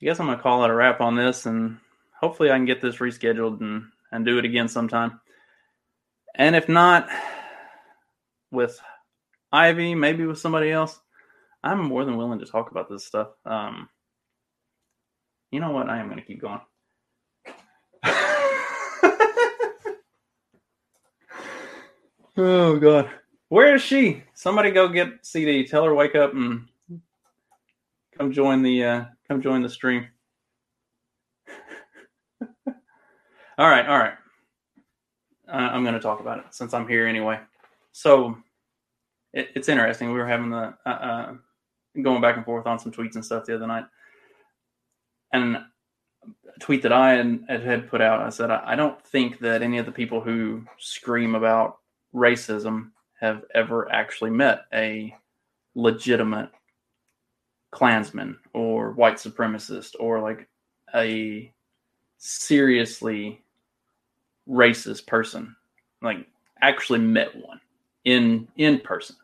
guess 0.00 0.18
I'm 0.18 0.26
gonna 0.26 0.40
call 0.40 0.64
it 0.64 0.70
a 0.70 0.74
wrap 0.74 1.02
on 1.02 1.16
this, 1.16 1.44
and 1.46 1.78
hopefully 2.18 2.50
I 2.50 2.56
can 2.56 2.64
get 2.64 2.80
this 2.80 2.96
rescheduled 2.96 3.60
and 3.60 3.84
and 4.10 4.24
do 4.24 4.38
it 4.38 4.44
again 4.46 4.68
sometime. 4.68 5.20
And 6.34 6.56
if 6.56 6.68
not, 6.68 7.08
with 8.50 8.80
Ivy, 9.52 9.94
maybe 9.94 10.24
with 10.24 10.38
somebody 10.38 10.70
else, 10.70 10.98
I'm 11.62 11.84
more 11.84 12.06
than 12.06 12.16
willing 12.16 12.38
to 12.38 12.46
talk 12.46 12.70
about 12.70 12.88
this 12.88 13.06
stuff. 13.06 13.28
Um, 13.44 13.90
you 15.50 15.60
know 15.60 15.72
what? 15.72 15.90
I 15.90 15.98
am 15.98 16.08
gonna 16.08 16.22
keep 16.22 16.40
going. 16.40 16.60
Oh 22.36 22.78
god. 22.78 23.10
Where 23.48 23.74
is 23.74 23.82
she? 23.82 24.24
Somebody 24.32 24.70
go 24.70 24.88
get 24.88 25.08
CD. 25.22 25.66
Tell 25.66 25.84
her 25.84 25.94
wake 25.94 26.14
up 26.14 26.32
and 26.32 26.66
come 28.16 28.32
join 28.32 28.62
the 28.62 28.84
uh 28.84 29.04
come 29.28 29.42
join 29.42 29.62
the 29.62 29.68
stream. 29.68 30.08
all 32.66 32.74
right, 33.58 33.86
all 33.86 33.98
right. 33.98 34.14
Uh, 35.46 35.56
I'm 35.56 35.82
going 35.82 35.94
to 35.94 36.00
talk 36.00 36.20
about 36.20 36.38
it 36.38 36.46
since 36.50 36.72
I'm 36.72 36.88
here 36.88 37.06
anyway. 37.06 37.38
So 37.92 38.38
it, 39.34 39.50
it's 39.54 39.68
interesting. 39.68 40.10
We 40.10 40.18
were 40.18 40.26
having 40.26 40.48
the 40.48 40.74
uh, 40.86 40.88
uh, 40.88 41.34
going 42.00 42.22
back 42.22 42.36
and 42.36 42.44
forth 42.46 42.66
on 42.66 42.78
some 42.78 42.92
tweets 42.92 43.16
and 43.16 43.24
stuff 43.24 43.44
the 43.44 43.56
other 43.56 43.66
night, 43.66 43.84
and 45.34 45.56
a 45.56 45.66
tweet 46.58 46.80
that 46.82 46.92
I 46.92 47.16
had, 47.16 47.62
had 47.62 47.90
put 47.90 48.00
out, 48.00 48.22
I 48.22 48.30
said 48.30 48.50
I, 48.50 48.62
I 48.64 48.76
don't 48.76 48.98
think 49.04 49.40
that 49.40 49.60
any 49.60 49.76
of 49.76 49.84
the 49.84 49.92
people 49.92 50.22
who 50.22 50.64
scream 50.78 51.34
about 51.34 51.80
racism 52.14 52.90
have 53.20 53.44
ever 53.54 53.90
actually 53.92 54.30
met 54.30 54.64
a 54.72 55.14
legitimate 55.74 56.50
Klansman 57.70 58.38
or 58.52 58.92
white 58.92 59.14
supremacist 59.14 59.94
or 59.98 60.20
like 60.20 60.48
a 60.94 61.52
seriously 62.18 63.42
racist 64.48 65.06
person, 65.06 65.54
like 66.02 66.26
actually 66.60 66.98
met 66.98 67.34
one 67.34 67.60
in 68.04 68.46
in 68.56 68.80
person. 68.80 69.16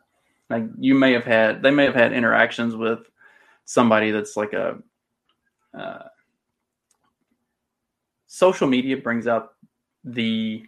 Like 0.49 0.63
you 0.79 0.95
may 0.95 1.13
have 1.13 1.25
had, 1.25 1.61
they 1.61 1.69
may 1.69 1.85
have 1.85 1.93
had 1.93 2.11
interactions 2.11 2.75
with 2.75 2.99
somebody 3.65 4.11
that's 4.11 4.35
like 4.35 4.53
a. 4.53 4.77
Uh, 5.77 6.07
social 8.25 8.67
media 8.67 8.97
brings 8.97 9.27
out 9.27 9.53
the 10.03 10.63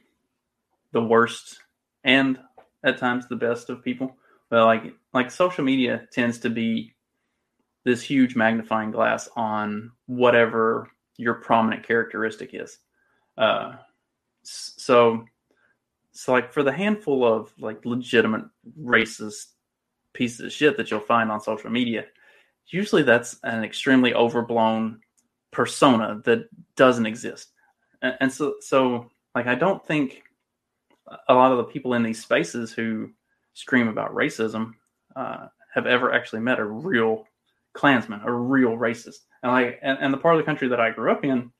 the 0.91 1.01
worst 1.01 1.60
and 2.03 2.39
at 2.83 2.97
times 2.97 3.27
the 3.27 3.35
best 3.35 3.69
of 3.69 3.83
people. 3.83 4.15
But 4.49 4.65
like 4.65 4.93
like 5.13 5.31
social 5.31 5.63
media 5.63 6.07
tends 6.11 6.39
to 6.39 6.49
be 6.49 6.93
this 7.83 8.01
huge 8.01 8.35
magnifying 8.35 8.91
glass 8.91 9.29
on 9.35 9.91
whatever 10.05 10.89
your 11.17 11.35
prominent 11.35 11.85
characteristic 11.85 12.51
is. 12.53 12.79
Uh, 13.37 13.73
so 14.43 15.25
so 16.11 16.31
like 16.31 16.51
for 16.51 16.63
the 16.63 16.71
handful 16.71 17.25
of 17.25 17.53
like 17.59 17.85
legitimate 17.85 18.45
racist 18.79 19.47
pieces 20.13 20.45
of 20.45 20.51
shit 20.51 20.77
that 20.77 20.91
you'll 20.91 20.99
find 20.99 21.31
on 21.31 21.39
social 21.39 21.69
media, 21.69 22.05
usually 22.67 23.03
that's 23.03 23.37
an 23.43 23.63
extremely 23.63 24.13
overblown 24.13 24.99
persona 25.51 26.21
that 26.25 26.49
doesn't 26.75 27.05
exist. 27.05 27.51
And, 28.01 28.17
and 28.19 28.31
so 28.31 28.55
so 28.59 29.09
like 29.33 29.47
I 29.47 29.55
don't 29.55 29.85
think 29.85 30.23
a 31.27 31.33
lot 31.33 31.51
of 31.51 31.57
the 31.57 31.63
people 31.65 31.93
in 31.93 32.03
these 32.03 32.21
spaces 32.21 32.71
who 32.71 33.09
scream 33.53 33.87
about 33.87 34.13
racism 34.13 34.73
uh, 35.15 35.47
have 35.73 35.85
ever 35.85 36.13
actually 36.13 36.41
met 36.41 36.59
a 36.59 36.65
real 36.65 37.25
Klansman, 37.73 38.21
a 38.25 38.31
real 38.31 38.71
racist. 38.71 39.19
And 39.43 39.51
like, 39.51 39.79
and, 39.81 39.97
and 39.99 40.13
the 40.13 40.17
part 40.17 40.35
of 40.35 40.39
the 40.39 40.45
country 40.45 40.67
that 40.67 40.79
I 40.79 40.91
grew 40.91 41.11
up 41.11 41.23
in, 41.23 41.51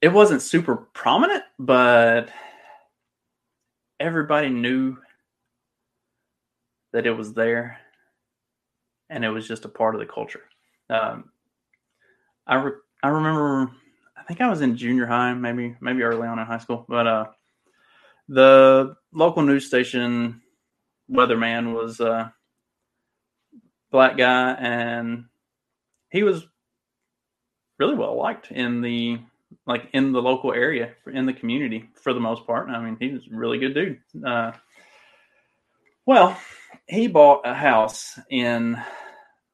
it 0.00 0.08
wasn't 0.12 0.42
super 0.42 0.76
prominent, 0.76 1.44
but 1.58 2.28
everybody 3.98 4.50
knew 4.50 4.98
that 6.92 7.06
it 7.06 7.12
was 7.16 7.32
there, 7.32 7.78
and 9.08 9.24
it 9.24 9.30
was 9.30 9.48
just 9.48 9.64
a 9.64 9.68
part 9.68 9.94
of 9.94 10.00
the 10.00 10.06
culture. 10.06 10.42
Um, 10.90 11.30
I 12.46 12.56
re- 12.56 12.72
I 13.02 13.08
remember 13.08 13.70
think 14.26 14.40
I 14.40 14.48
was 14.48 14.60
in 14.60 14.76
junior 14.76 15.06
high, 15.06 15.34
maybe 15.34 15.76
maybe 15.80 16.02
early 16.02 16.26
on 16.26 16.38
in 16.38 16.46
high 16.46 16.58
school, 16.58 16.84
but 16.88 17.06
uh, 17.06 17.26
the 18.28 18.96
local 19.12 19.42
news 19.42 19.66
station 19.66 20.42
weatherman 21.10 21.74
was 21.74 22.00
a 22.00 22.32
black 23.90 24.16
guy, 24.16 24.52
and 24.52 25.26
he 26.10 26.22
was 26.22 26.44
really 27.78 27.96
well 27.96 28.16
liked 28.16 28.50
in 28.50 28.80
the 28.80 29.18
like 29.66 29.88
in 29.92 30.12
the 30.12 30.22
local 30.22 30.52
area 30.52 30.94
in 31.12 31.26
the 31.26 31.32
community 31.32 31.88
for 31.94 32.12
the 32.12 32.20
most 32.20 32.46
part. 32.46 32.68
I 32.68 32.82
mean, 32.82 32.96
he 32.98 33.10
was 33.10 33.26
a 33.26 33.36
really 33.36 33.58
good 33.58 33.74
dude. 33.74 34.00
Uh, 34.24 34.52
well, 36.06 36.36
he 36.86 37.06
bought 37.06 37.46
a 37.46 37.54
house 37.54 38.18
in 38.30 38.76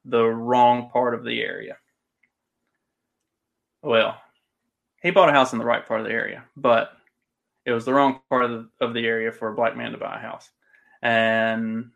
the 0.05 0.23
wrong 0.23 0.89
part 0.91 1.13
of 1.13 1.23
the 1.23 1.41
area. 1.41 1.77
Well, 3.83 4.17
he 5.01 5.11
bought 5.11 5.29
a 5.29 5.33
house 5.33 5.53
in 5.53 5.59
the 5.59 5.65
right 5.65 5.85
part 5.85 6.01
of 6.01 6.07
the 6.07 6.13
area, 6.13 6.43
but 6.55 6.93
it 7.65 7.71
was 7.71 7.85
the 7.85 7.93
wrong 7.93 8.21
part 8.29 8.45
of 8.45 8.51
the, 8.51 8.85
of 8.85 8.93
the 8.93 9.05
area 9.05 9.31
for 9.31 9.49
a 9.49 9.55
black 9.55 9.75
man 9.75 9.91
to 9.91 9.97
buy 9.97 10.15
a 10.15 10.19
house. 10.19 10.49
And 11.01 11.91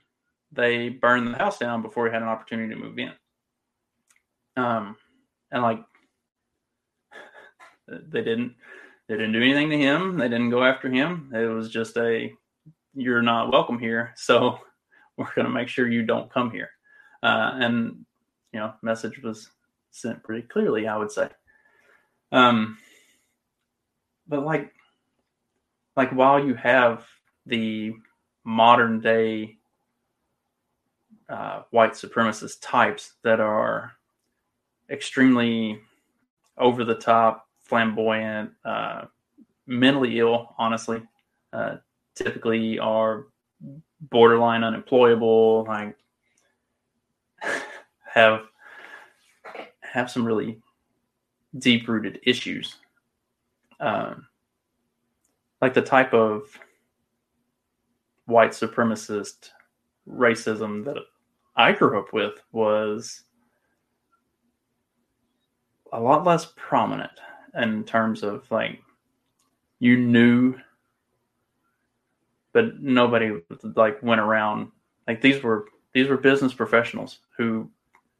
they 0.51 0.89
burned 0.89 1.27
the 1.27 1.37
house 1.37 1.59
down 1.59 1.81
before 1.81 2.07
he 2.07 2.13
had 2.13 2.21
an 2.21 2.27
opportunity 2.27 2.73
to 2.73 2.79
move 2.79 2.97
in. 2.97 3.11
Um, 4.57 4.95
and 5.51 5.61
like 5.61 5.83
they 7.87 8.23
didn't 8.23 8.55
they 9.07 9.15
didn't 9.15 9.33
do 9.33 9.41
anything 9.41 9.69
to 9.69 9.77
him. 9.77 10.17
They 10.17 10.27
didn't 10.27 10.49
go 10.49 10.63
after 10.63 10.89
him. 10.89 11.31
It 11.33 11.45
was 11.45 11.69
just 11.69 11.97
a 11.97 12.33
you're 12.95 13.21
not 13.21 13.51
welcome 13.51 13.77
here. 13.77 14.13
So 14.15 14.59
we're 15.17 15.33
going 15.35 15.45
to 15.45 15.51
make 15.53 15.67
sure 15.67 15.87
you 15.87 16.03
don't 16.03 16.33
come 16.33 16.49
here. 16.49 16.69
Uh, 17.21 17.51
and 17.55 18.05
you 18.51 18.59
know, 18.59 18.73
message 18.81 19.21
was 19.21 19.49
sent 19.91 20.23
pretty 20.23 20.47
clearly, 20.47 20.87
I 20.87 20.97
would 20.97 21.11
say. 21.11 21.29
Um, 22.31 22.77
but 24.27 24.45
like, 24.45 24.73
like 25.95 26.11
while 26.11 26.43
you 26.43 26.53
have 26.55 27.05
the 27.45 27.93
modern 28.43 28.99
day 28.99 29.57
uh, 31.29 31.63
white 31.71 31.93
supremacist 31.93 32.57
types 32.61 33.13
that 33.23 33.39
are 33.39 33.93
extremely 34.89 35.79
over 36.57 36.83
the 36.83 36.95
top, 36.95 37.47
flamboyant, 37.63 38.51
uh, 38.63 39.05
mentally 39.67 40.19
ill, 40.19 40.53
honestly, 40.57 41.01
uh, 41.53 41.77
typically 42.15 42.79
are 42.79 43.27
borderline 44.09 44.63
unemployable, 44.63 45.65
like 45.67 45.95
have 48.13 48.41
have 49.81 50.11
some 50.11 50.25
really 50.25 50.59
deep 51.57 51.87
rooted 51.87 52.19
issues. 52.23 52.75
Um, 53.79 54.27
like 55.61 55.73
the 55.73 55.81
type 55.81 56.13
of 56.13 56.57
white 58.25 58.51
supremacist 58.51 59.49
racism 60.07 60.85
that 60.85 60.97
I 61.55 61.71
grew 61.71 61.99
up 61.99 62.13
with 62.13 62.33
was 62.51 63.23
a 65.91 65.99
lot 65.99 66.25
less 66.25 66.51
prominent 66.55 67.11
in 67.55 67.83
terms 67.83 68.23
of 68.23 68.49
like 68.51 68.81
you 69.79 69.97
knew 69.97 70.55
but 72.51 72.81
nobody 72.81 73.31
like 73.75 74.01
went 74.01 74.21
around 74.21 74.71
like 75.07 75.21
these 75.21 75.41
were 75.41 75.65
these 75.93 76.07
were 76.07 76.17
business 76.17 76.53
professionals 76.53 77.19
who 77.37 77.69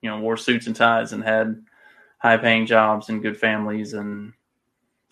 you 0.01 0.09
know 0.09 0.19
wore 0.19 0.37
suits 0.37 0.67
and 0.67 0.75
ties 0.75 1.11
and 1.13 1.23
had 1.23 1.61
high 2.19 2.37
paying 2.37 2.65
jobs 2.65 3.09
and 3.09 3.21
good 3.21 3.37
families 3.37 3.93
and 3.93 4.31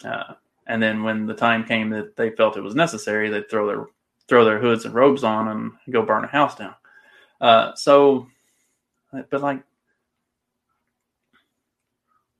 uh, 0.05 0.33
and 0.67 0.81
then 0.81 1.03
when 1.03 1.25
the 1.25 1.33
time 1.33 1.63
came 1.63 1.89
that 1.89 2.15
they 2.15 2.29
felt 2.31 2.57
it 2.57 2.61
was 2.61 2.75
necessary 2.75 3.29
they'd 3.29 3.49
throw 3.49 3.67
their 3.67 3.85
throw 4.27 4.45
their 4.45 4.59
hoods 4.59 4.85
and 4.85 4.93
robes 4.93 5.23
on 5.23 5.49
and 5.49 5.71
go 5.91 6.01
burn 6.01 6.23
a 6.23 6.27
house 6.27 6.55
down 6.55 6.75
uh, 7.43 7.75
so, 7.75 8.25
but 9.11 9.41
like 9.41 9.61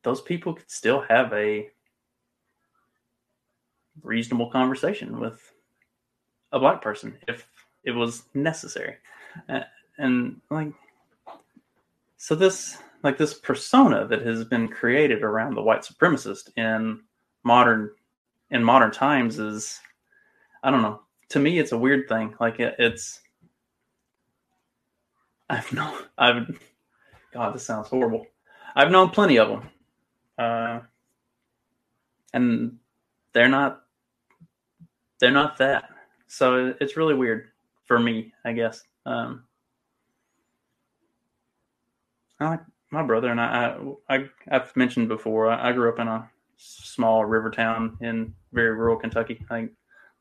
those 0.04 0.22
people 0.22 0.54
could 0.54 0.72
still 0.72 1.02
have 1.02 1.34
a 1.34 1.70
reasonable 4.02 4.50
conversation 4.50 5.20
with 5.20 5.52
a 6.54 6.60
black 6.60 6.82
person 6.82 7.18
if 7.28 7.46
it 7.84 7.92
was 7.92 8.24
necessary. 8.34 8.96
Uh, 9.50 9.62
and 9.98 10.40
like, 10.50 10.72
so 12.16 12.34
this, 12.34 12.78
like 13.04 13.18
this 13.18 13.34
persona 13.34 14.08
that 14.08 14.26
has 14.26 14.46
been 14.46 14.70
created 14.70 15.22
around 15.22 15.54
the 15.54 15.62
white 15.62 15.82
supremacist 15.82 16.58
in 16.58 17.02
modern, 17.44 17.92
in 18.50 18.64
modern 18.64 18.92
times 18.92 19.40
is, 19.40 19.80
I 20.64 20.72
don't 20.72 20.82
know. 20.82 21.02
To 21.30 21.40
me, 21.40 21.60
it's 21.60 21.72
a 21.72 21.78
weird 21.78 22.08
thing. 22.08 22.36
Like 22.40 22.60
it, 22.60 22.76
it's, 22.80 23.22
I've 25.50 25.72
known, 25.74 26.00
I've, 26.18 26.60
God, 27.34 27.54
this 27.54 27.66
sounds 27.66 27.88
horrible. 27.88 28.26
I've 28.76 28.92
known 28.92 29.10
plenty 29.10 29.38
of 29.38 29.50
them. 29.50 29.70
Uh, 30.38 30.80
and 32.34 32.78
they're 33.34 33.50
not, 33.50 33.84
they're 35.20 35.32
not 35.32 35.58
that. 35.58 35.90
So 36.28 36.74
it's 36.80 36.98
really 36.98 37.14
weird 37.14 37.50
for 37.86 38.00
me, 38.00 38.34
I 38.44 38.54
guess. 38.54 38.84
Um, 39.06 39.44
I 42.40 42.50
like 42.50 42.62
my 42.92 43.04
brother 43.04 43.30
and 43.30 43.40
I, 43.40 43.78
I, 44.10 44.16
I 44.16 44.28
have 44.48 44.76
mentioned 44.76 45.08
before, 45.08 45.50
I, 45.50 45.70
I, 45.70 45.72
grew 45.74 45.90
up 45.90 46.00
in 46.00 46.08
a 46.08 46.30
small 46.58 47.26
river 47.26 47.52
town 47.52 47.98
in 48.02 48.34
very 48.52 48.74
rural 48.74 48.98
Kentucky. 48.98 49.44
Like 49.50 49.72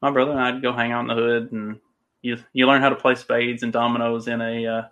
my 0.00 0.10
brother 0.10 0.32
and 0.32 0.40
I'd 0.40 0.62
go 0.62 0.72
hang 0.72 0.92
out 0.92 1.02
in 1.02 1.08
the 1.08 1.14
hood 1.14 1.52
and 1.52 1.78
you, 2.22 2.38
you 2.52 2.66
learn 2.66 2.82
how 2.82 2.88
to 2.88 2.96
play 2.96 3.14
spades 3.14 3.62
and 3.62 3.72
dominoes 3.72 4.28
in 4.28 4.40
a, 4.40 4.66
uh, 4.66 4.82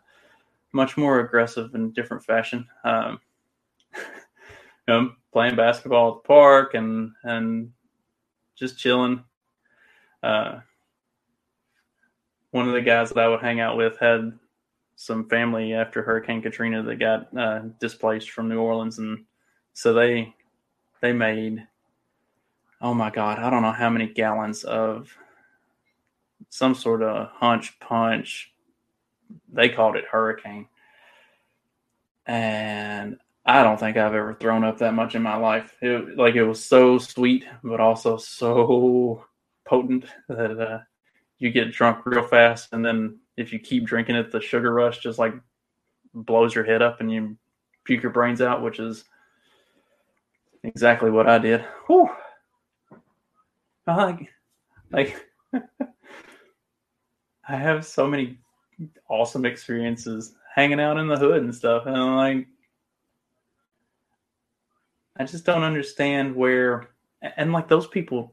much 0.72 0.96
more 0.96 1.20
aggressive 1.20 1.74
and 1.74 1.94
different 1.94 2.24
fashion. 2.24 2.66
Um, 2.84 3.20
you 3.96 4.02
know, 4.88 5.12
playing 5.32 5.56
basketball 5.56 6.16
at 6.16 6.22
the 6.22 6.28
park 6.28 6.74
and 6.74 7.12
and 7.24 7.72
just 8.56 8.78
chilling. 8.78 9.24
Uh, 10.22 10.60
one 12.50 12.68
of 12.68 12.74
the 12.74 12.82
guys 12.82 13.10
that 13.10 13.18
I 13.18 13.28
would 13.28 13.40
hang 13.40 13.60
out 13.60 13.76
with 13.76 13.98
had 13.98 14.38
some 14.96 15.28
family 15.28 15.72
after 15.72 16.02
Hurricane 16.02 16.42
Katrina 16.42 16.82
that 16.82 16.96
got 16.96 17.36
uh, 17.36 17.60
displaced 17.80 18.30
from 18.30 18.48
New 18.48 18.60
Orleans, 18.60 18.98
and 18.98 19.24
so 19.72 19.92
they 19.92 20.34
they 21.00 21.12
made 21.12 21.66
oh 22.80 22.94
my 22.94 23.10
god, 23.10 23.38
I 23.38 23.50
don't 23.50 23.62
know 23.62 23.72
how 23.72 23.90
many 23.90 24.06
gallons 24.06 24.64
of 24.64 25.14
some 26.48 26.74
sort 26.74 27.02
of 27.02 27.28
hunch 27.32 27.78
punch 27.80 28.52
they 29.52 29.68
called 29.68 29.96
it 29.96 30.04
hurricane. 30.10 30.66
And 32.26 33.18
I 33.44 33.62
don't 33.62 33.78
think 33.78 33.96
I've 33.96 34.14
ever 34.14 34.34
thrown 34.34 34.64
up 34.64 34.78
that 34.78 34.94
much 34.94 35.14
in 35.14 35.22
my 35.22 35.36
life. 35.36 35.76
It, 35.80 36.16
like 36.16 36.34
it 36.34 36.44
was 36.44 36.64
so 36.64 36.98
sweet, 36.98 37.44
but 37.62 37.80
also 37.80 38.16
so 38.16 39.24
potent 39.64 40.04
that 40.28 40.60
uh, 40.60 40.78
you 41.38 41.50
get 41.50 41.72
drunk 41.72 42.04
real 42.06 42.22
fast, 42.22 42.72
and 42.72 42.84
then 42.84 43.18
if 43.36 43.52
you 43.52 43.58
keep 43.58 43.84
drinking 43.84 44.16
it, 44.16 44.30
the 44.30 44.40
sugar 44.40 44.72
rush 44.72 44.98
just 44.98 45.18
like 45.18 45.34
blows 46.12 46.54
your 46.54 46.64
head 46.64 46.82
up 46.82 47.00
and 47.00 47.10
you 47.10 47.36
puke 47.84 48.02
your 48.02 48.12
brains 48.12 48.42
out, 48.42 48.62
which 48.62 48.78
is 48.78 49.04
exactly 50.64 51.10
what 51.10 51.28
I 51.28 51.38
did. 51.38 51.64
Whew. 51.86 52.08
Like, 53.86 54.28
like 54.92 55.26
I 57.48 57.56
have 57.56 57.84
so 57.84 58.06
many 58.06 58.38
awesome 59.08 59.44
experiences 59.44 60.34
hanging 60.54 60.80
out 60.80 60.96
in 60.96 61.08
the 61.08 61.16
hood 61.16 61.42
and 61.42 61.54
stuff, 61.54 61.86
and 61.86 61.96
I'm 61.96 62.16
like, 62.16 62.46
I 65.16 65.24
just 65.24 65.44
don't 65.44 65.64
understand 65.64 66.34
where, 66.34 66.90
and 67.36 67.52
like 67.52 67.68
those 67.68 67.86
people 67.86 68.32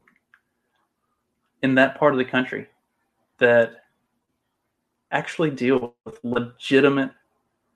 in 1.62 1.74
that 1.74 1.98
part 1.98 2.12
of 2.12 2.18
the 2.18 2.24
country 2.24 2.68
that 3.38 3.82
actually 5.10 5.50
deal 5.50 5.94
with 6.04 6.18
legitimate 6.22 7.10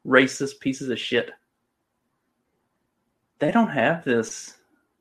racist 0.07 0.61
pieces 0.61 0.89
of 0.89 0.99
shit. 0.99 1.31
They 3.43 3.51
don't 3.51 3.71
have 3.71 4.05
this 4.05 4.55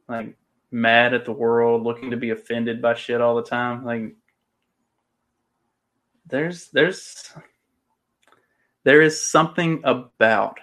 like 0.10 0.36
mad 0.71 1.13
at 1.13 1.25
the 1.25 1.32
world, 1.32 1.84
looking 1.84 2.10
to 2.10 2.17
be 2.17 2.32
offended 2.32 2.82
by 2.82 2.95
shit 2.95 3.21
all 3.21 3.36
the 3.36 3.43
time. 3.43 3.86
Like 3.86 4.15
there's 6.25 6.69
there's 6.69 7.32
there 8.84 9.04
is 9.04 9.23
something 9.23 9.82
about 9.84 10.58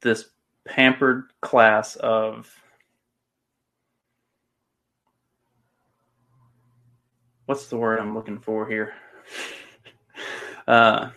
this 0.00 0.30
pampered 0.64 1.24
class 1.42 1.94
of 1.96 2.50
what's 7.44 7.66
the 7.66 7.76
word 7.76 8.00
I'm 8.00 8.14
looking 8.14 8.40
for 8.40 8.66
here? 8.66 8.94
uh, 10.66 11.10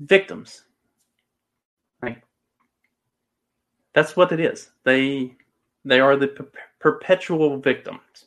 victims. 0.00 0.64
Like 2.02 2.22
that's 3.94 4.16
what 4.16 4.32
it 4.32 4.40
is. 4.40 4.70
They 4.84 5.36
they 5.84 6.00
are 6.00 6.16
the 6.16 6.28
per- 6.28 6.50
perpetual 6.80 7.58
victims. 7.58 8.26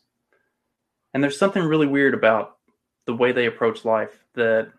And 1.13 1.23
there's 1.23 1.37
something 1.37 1.63
really 1.63 1.87
weird 1.87 2.13
about 2.13 2.57
the 3.05 3.15
way 3.15 3.31
they 3.31 3.47
approach 3.47 3.83
life 3.83 4.23
that 4.35 4.71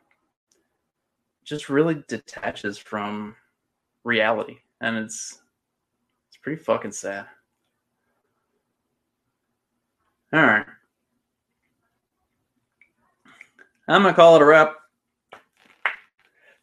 just 1.45 1.69
really 1.69 2.03
detaches 2.09 2.79
from 2.79 3.37
reality 4.05 4.59
and 4.81 4.97
it's 4.97 5.43
it's 6.29 6.37
pretty 6.39 6.63
fucking 6.63 6.93
sad. 6.93 7.27
All 10.33 10.41
right. 10.43 10.67
I'm 13.87 14.03
going 14.03 14.15
to 14.15 14.17
call 14.17 14.37
it 14.37 14.43
a 14.43 14.45
wrap. 14.45 14.77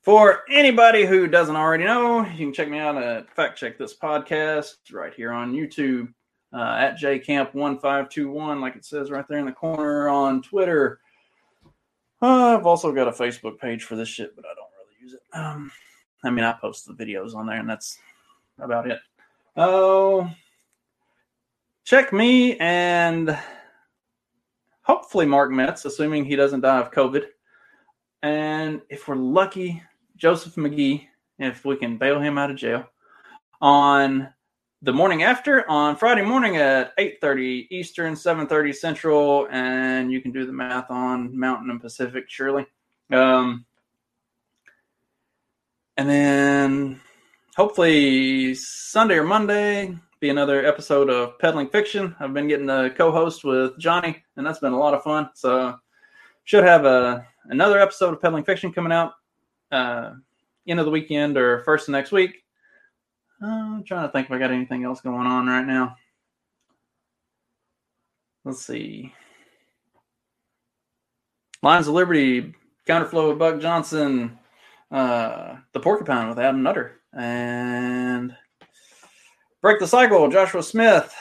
For 0.02 0.44
anybody 0.50 1.06
who 1.06 1.28
doesn't 1.28 1.58
already 1.58 1.84
know, 1.84 2.26
you 2.26 2.38
can 2.38 2.54
check 2.54 2.70
me 2.70 2.80
out 2.80 2.96
at 2.96 3.30
Fact 3.36 3.58
Check 3.58 3.78
This 3.78 3.98
Podcast 3.98 4.76
right 4.94 5.14
here 5.14 5.34
on 5.34 5.54
YouTube 5.54 6.14
uh, 6.54 6.78
at 6.80 6.98
jcamp1521, 6.98 8.62
like 8.62 8.78
it 8.78 8.86
says 8.86 9.12
right 9.12 9.28
there 9.28 9.40
in 9.40 9.46
the 9.46 9.52
corner 9.52 10.08
on 10.08 10.42
Twitter. 10.42 11.02
Uh, 12.22 12.58
I've 12.58 12.66
also 12.66 12.94
got 12.94 13.10
a 13.10 13.12
Facebook 13.12 13.60
page 13.60 13.84
for 13.84 13.98
this 13.98 14.08
shit, 14.08 14.36
but 14.38 14.46
I 14.46 14.54
don't 14.56 14.72
really 14.80 15.04
use 15.04 15.14
it. 15.14 15.22
Um, 15.34 15.70
I 16.24 16.30
mean, 16.30 16.46
I 16.46 16.54
post 16.54 16.86
the 16.86 16.94
videos 16.94 17.36
on 17.36 17.46
there, 17.46 17.60
and 17.60 17.70
that's 17.70 18.00
about 18.58 18.90
it. 18.90 19.00
Oh, 19.58 20.32
check 21.84 22.14
me 22.14 22.56
and 22.58 23.38
hopefully 24.84 25.26
Mark 25.26 25.52
Metz, 25.52 25.84
assuming 25.84 26.24
he 26.24 26.38
doesn't 26.38 26.62
die 26.62 26.80
of 26.80 26.92
COVID. 26.92 27.26
And 28.22 28.82
if 28.90 29.08
we're 29.08 29.16
lucky, 29.16 29.82
Joseph 30.20 30.56
McGee, 30.56 31.08
if 31.40 31.64
we 31.64 31.78
can 31.78 31.98
bail 31.98 32.20
him 32.20 32.38
out 32.38 32.52
of 32.52 32.58
jail, 32.58 32.86
on 33.62 34.30
the 34.82 34.92
morning 34.92 35.24
after 35.24 35.70
on 35.70 35.96
Friday 35.96 36.22
morning 36.22 36.58
at 36.58 36.94
8:30 36.98 37.68
Eastern, 37.72 38.16
7:30 38.16 38.74
Central, 38.74 39.48
and 39.50 40.12
you 40.12 40.22
can 40.22 40.32
do 40.32 40.46
the 40.46 40.52
math 40.52 40.92
on 40.92 41.38
Mountain 41.38 41.70
and 41.70 41.82
Pacific, 41.82 42.26
surely. 42.28 42.66
Um, 43.12 43.66
and 45.96 46.10
then 46.10 47.02
hopefully 47.56 48.54
Sunday 48.56 49.16
or 49.16 49.24
Monday, 49.24 49.98
be 50.20 50.30
another 50.30 50.66
episode 50.66 51.10
of 51.10 51.40
Peddling 51.40 51.70
Fiction. 51.70 52.14
I've 52.20 52.34
been 52.34 52.50
getting 52.50 52.70
a 52.70 52.90
co-host 52.90 53.46
with 53.46 53.80
Johnny, 53.80 54.22
and 54.36 54.46
that's 54.46 54.60
been 54.60 54.74
a 54.74 54.80
lot 54.80 54.94
of 54.94 55.04
fun. 55.04 55.30
So 55.34 55.78
should 56.44 56.66
have 56.66 56.84
a 56.84 57.26
another 57.46 57.80
episode 57.80 58.14
of 58.14 58.22
Peddling 58.22 58.44
Fiction 58.44 58.74
coming 58.74 58.92
out 58.92 59.14
uh, 59.72 60.14
end 60.68 60.80
of 60.80 60.86
the 60.86 60.92
weekend 60.92 61.38
or 61.38 61.60
first 61.60 61.88
of 61.88 61.94
next 61.94 62.12
week. 62.12 62.44
I'm 63.42 63.84
trying 63.84 64.08
to 64.08 64.12
think 64.12 64.28
if 64.28 64.32
I 64.32 64.38
got 64.38 64.52
anything 64.52 64.84
else 64.84 65.02
going 65.02 65.28
on 65.28 65.48
right 65.48 65.66
now. 65.66 65.96
Let's 68.44 68.66
see. 68.66 69.14
Lions 71.62 71.88
of 71.88 71.94
Liberty, 71.94 72.54
Counterflow 72.88 73.30
with 73.30 73.40
Buck 73.40 73.60
Johnson, 73.60 74.38
uh, 74.92 75.58
The 75.74 75.80
Porcupine 75.80 76.30
with 76.30 76.40
Adam 76.40 76.64
Nutter, 76.64 77.02
and 77.14 78.36
Break 79.62 79.80
the 79.80 79.88
Cycle, 79.88 80.30
Joshua 80.30 80.64
Smith, 80.64 81.14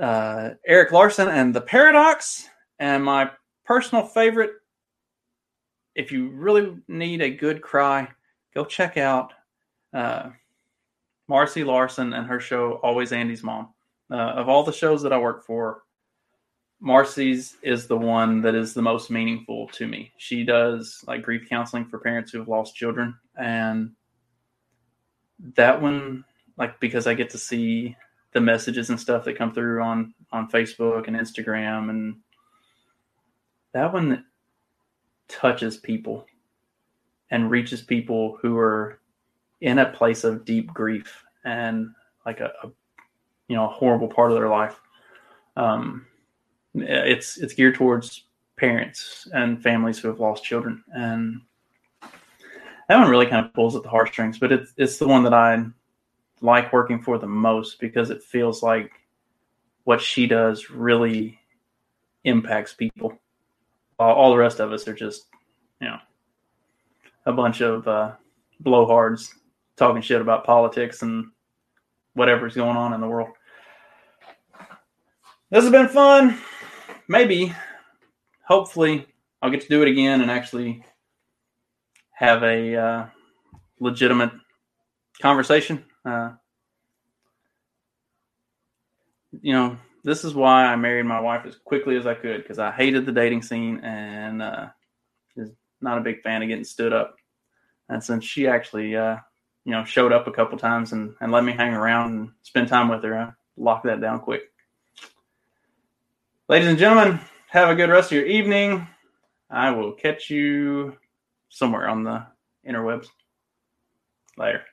uh, 0.00 0.50
Erik 0.66 0.90
Larson, 0.90 1.28
and 1.28 1.54
The 1.54 1.60
Paradox. 1.60 2.48
And 2.80 3.04
my 3.04 3.30
personal 3.64 4.04
favorite, 4.04 4.50
if 5.94 6.10
you 6.12 6.28
really 6.30 6.76
need 6.88 7.22
a 7.22 7.30
good 7.30 7.62
cry, 7.62 8.08
go 8.54 8.64
check 8.64 8.96
out 8.96 9.32
uh, 9.92 10.30
Marcy 11.28 11.64
Larson 11.64 12.12
and 12.12 12.26
her 12.26 12.40
show, 12.40 12.80
Always 12.82 13.12
Andy's 13.12 13.42
Mom. 13.42 13.68
Uh, 14.10 14.16
of 14.16 14.48
all 14.48 14.64
the 14.64 14.72
shows 14.72 15.02
that 15.02 15.12
I 15.12 15.18
work 15.18 15.44
for, 15.44 15.82
Marcy's 16.80 17.56
is 17.62 17.86
the 17.86 17.96
one 17.96 18.42
that 18.42 18.54
is 18.54 18.74
the 18.74 18.82
most 18.82 19.10
meaningful 19.10 19.68
to 19.68 19.88
me. 19.88 20.12
She 20.18 20.44
does 20.44 21.02
like 21.06 21.22
grief 21.22 21.48
counseling 21.48 21.86
for 21.86 21.98
parents 21.98 22.30
who 22.30 22.38
have 22.38 22.48
lost 22.48 22.74
children. 22.74 23.14
And 23.36 23.92
that 25.56 25.80
one 25.80 26.24
like 26.56 26.78
because 26.80 27.06
I 27.06 27.14
get 27.14 27.30
to 27.30 27.38
see 27.38 27.96
the 28.32 28.40
messages 28.40 28.90
and 28.90 29.00
stuff 29.00 29.24
that 29.24 29.38
come 29.38 29.52
through 29.52 29.82
on 29.82 30.14
on 30.32 30.50
Facebook 30.50 31.06
and 31.06 31.16
Instagram 31.16 31.90
and 31.90 32.16
that 33.72 33.92
one 33.92 34.24
touches 35.34 35.76
people 35.76 36.26
and 37.30 37.50
reaches 37.50 37.82
people 37.82 38.38
who 38.40 38.58
are 38.58 39.00
in 39.60 39.78
a 39.78 39.90
place 39.90 40.24
of 40.24 40.44
deep 40.44 40.72
grief 40.72 41.24
and 41.44 41.90
like 42.26 42.40
a, 42.40 42.52
a 42.62 42.70
you 43.48 43.56
know 43.56 43.64
a 43.64 43.72
horrible 43.72 44.08
part 44.08 44.30
of 44.30 44.36
their 44.36 44.48
life 44.48 44.80
um 45.56 46.06
it's 46.74 47.38
it's 47.38 47.54
geared 47.54 47.74
towards 47.74 48.24
parents 48.56 49.28
and 49.32 49.62
families 49.62 49.98
who 49.98 50.08
have 50.08 50.20
lost 50.20 50.44
children 50.44 50.82
and 50.94 51.40
that 52.88 52.98
one 52.98 53.08
really 53.08 53.26
kind 53.26 53.44
of 53.44 53.52
pulls 53.54 53.76
at 53.76 53.82
the 53.82 53.88
heartstrings 53.88 54.38
but 54.38 54.52
it's 54.52 54.72
it's 54.76 54.98
the 54.98 55.08
one 55.08 55.22
that 55.22 55.34
i 55.34 55.64
like 56.40 56.72
working 56.72 57.00
for 57.00 57.18
the 57.18 57.26
most 57.26 57.80
because 57.80 58.10
it 58.10 58.22
feels 58.22 58.62
like 58.62 58.90
what 59.84 60.00
she 60.00 60.26
does 60.26 60.70
really 60.70 61.38
impacts 62.24 62.74
people. 62.74 63.18
All, 63.98 64.14
all 64.14 64.30
the 64.30 64.36
rest 64.36 64.60
of 64.60 64.72
us 64.72 64.86
are 64.88 64.94
just, 64.94 65.26
you 65.80 65.88
know, 65.88 65.98
a 67.26 67.32
bunch 67.32 67.60
of 67.60 67.86
uh, 67.86 68.12
blowhards 68.62 69.30
talking 69.76 70.02
shit 70.02 70.20
about 70.20 70.44
politics 70.44 71.02
and 71.02 71.26
whatever's 72.14 72.54
going 72.54 72.76
on 72.76 72.92
in 72.92 73.00
the 73.00 73.08
world. 73.08 73.30
This 75.50 75.64
has 75.64 75.70
been 75.72 75.88
fun. 75.88 76.38
Maybe, 77.08 77.54
hopefully, 78.46 79.06
I'll 79.42 79.50
get 79.50 79.60
to 79.62 79.68
do 79.68 79.82
it 79.82 79.88
again 79.88 80.20
and 80.20 80.30
actually 80.30 80.84
have 82.12 82.42
a 82.42 82.76
uh, 82.76 83.06
legitimate 83.80 84.32
conversation 85.20 85.84
uh, 86.04 86.32
you 89.40 89.52
know, 89.52 89.78
this 90.04 90.22
is 90.22 90.34
why 90.34 90.66
I 90.66 90.76
married 90.76 91.06
my 91.06 91.18
wife 91.18 91.46
as 91.46 91.56
quickly 91.56 91.96
as 91.96 92.06
I 92.06 92.14
could 92.14 92.42
because 92.42 92.58
I 92.58 92.70
hated 92.70 93.06
the 93.06 93.12
dating 93.12 93.42
scene 93.42 93.80
and 93.82 94.42
uh, 94.42 94.66
is 95.34 95.50
not 95.80 95.98
a 95.98 96.02
big 96.02 96.22
fan 96.22 96.42
of 96.42 96.48
getting 96.48 96.64
stood 96.64 96.92
up. 96.92 97.16
And 97.88 98.04
since 98.04 98.24
she 98.24 98.46
actually, 98.46 98.94
uh, 98.96 99.16
you 99.64 99.72
know, 99.72 99.84
showed 99.84 100.12
up 100.12 100.26
a 100.26 100.32
couple 100.32 100.58
times 100.58 100.92
and, 100.92 101.14
and 101.20 101.32
let 101.32 101.42
me 101.42 101.52
hang 101.52 101.72
around 101.72 102.12
and 102.12 102.32
spend 102.42 102.68
time 102.68 102.88
with 102.88 103.02
her, 103.02 103.16
I 103.16 103.32
locked 103.56 103.86
that 103.86 104.02
down 104.02 104.20
quick. 104.20 104.52
Ladies 106.48 106.68
and 106.68 106.78
gentlemen, 106.78 107.18
have 107.48 107.70
a 107.70 107.74
good 107.74 107.88
rest 107.88 108.12
of 108.12 108.18
your 108.18 108.26
evening. 108.26 108.86
I 109.50 109.70
will 109.70 109.92
catch 109.92 110.28
you 110.28 110.98
somewhere 111.48 111.88
on 111.88 112.04
the 112.04 112.26
interwebs. 112.68 113.06
Later. 114.36 114.64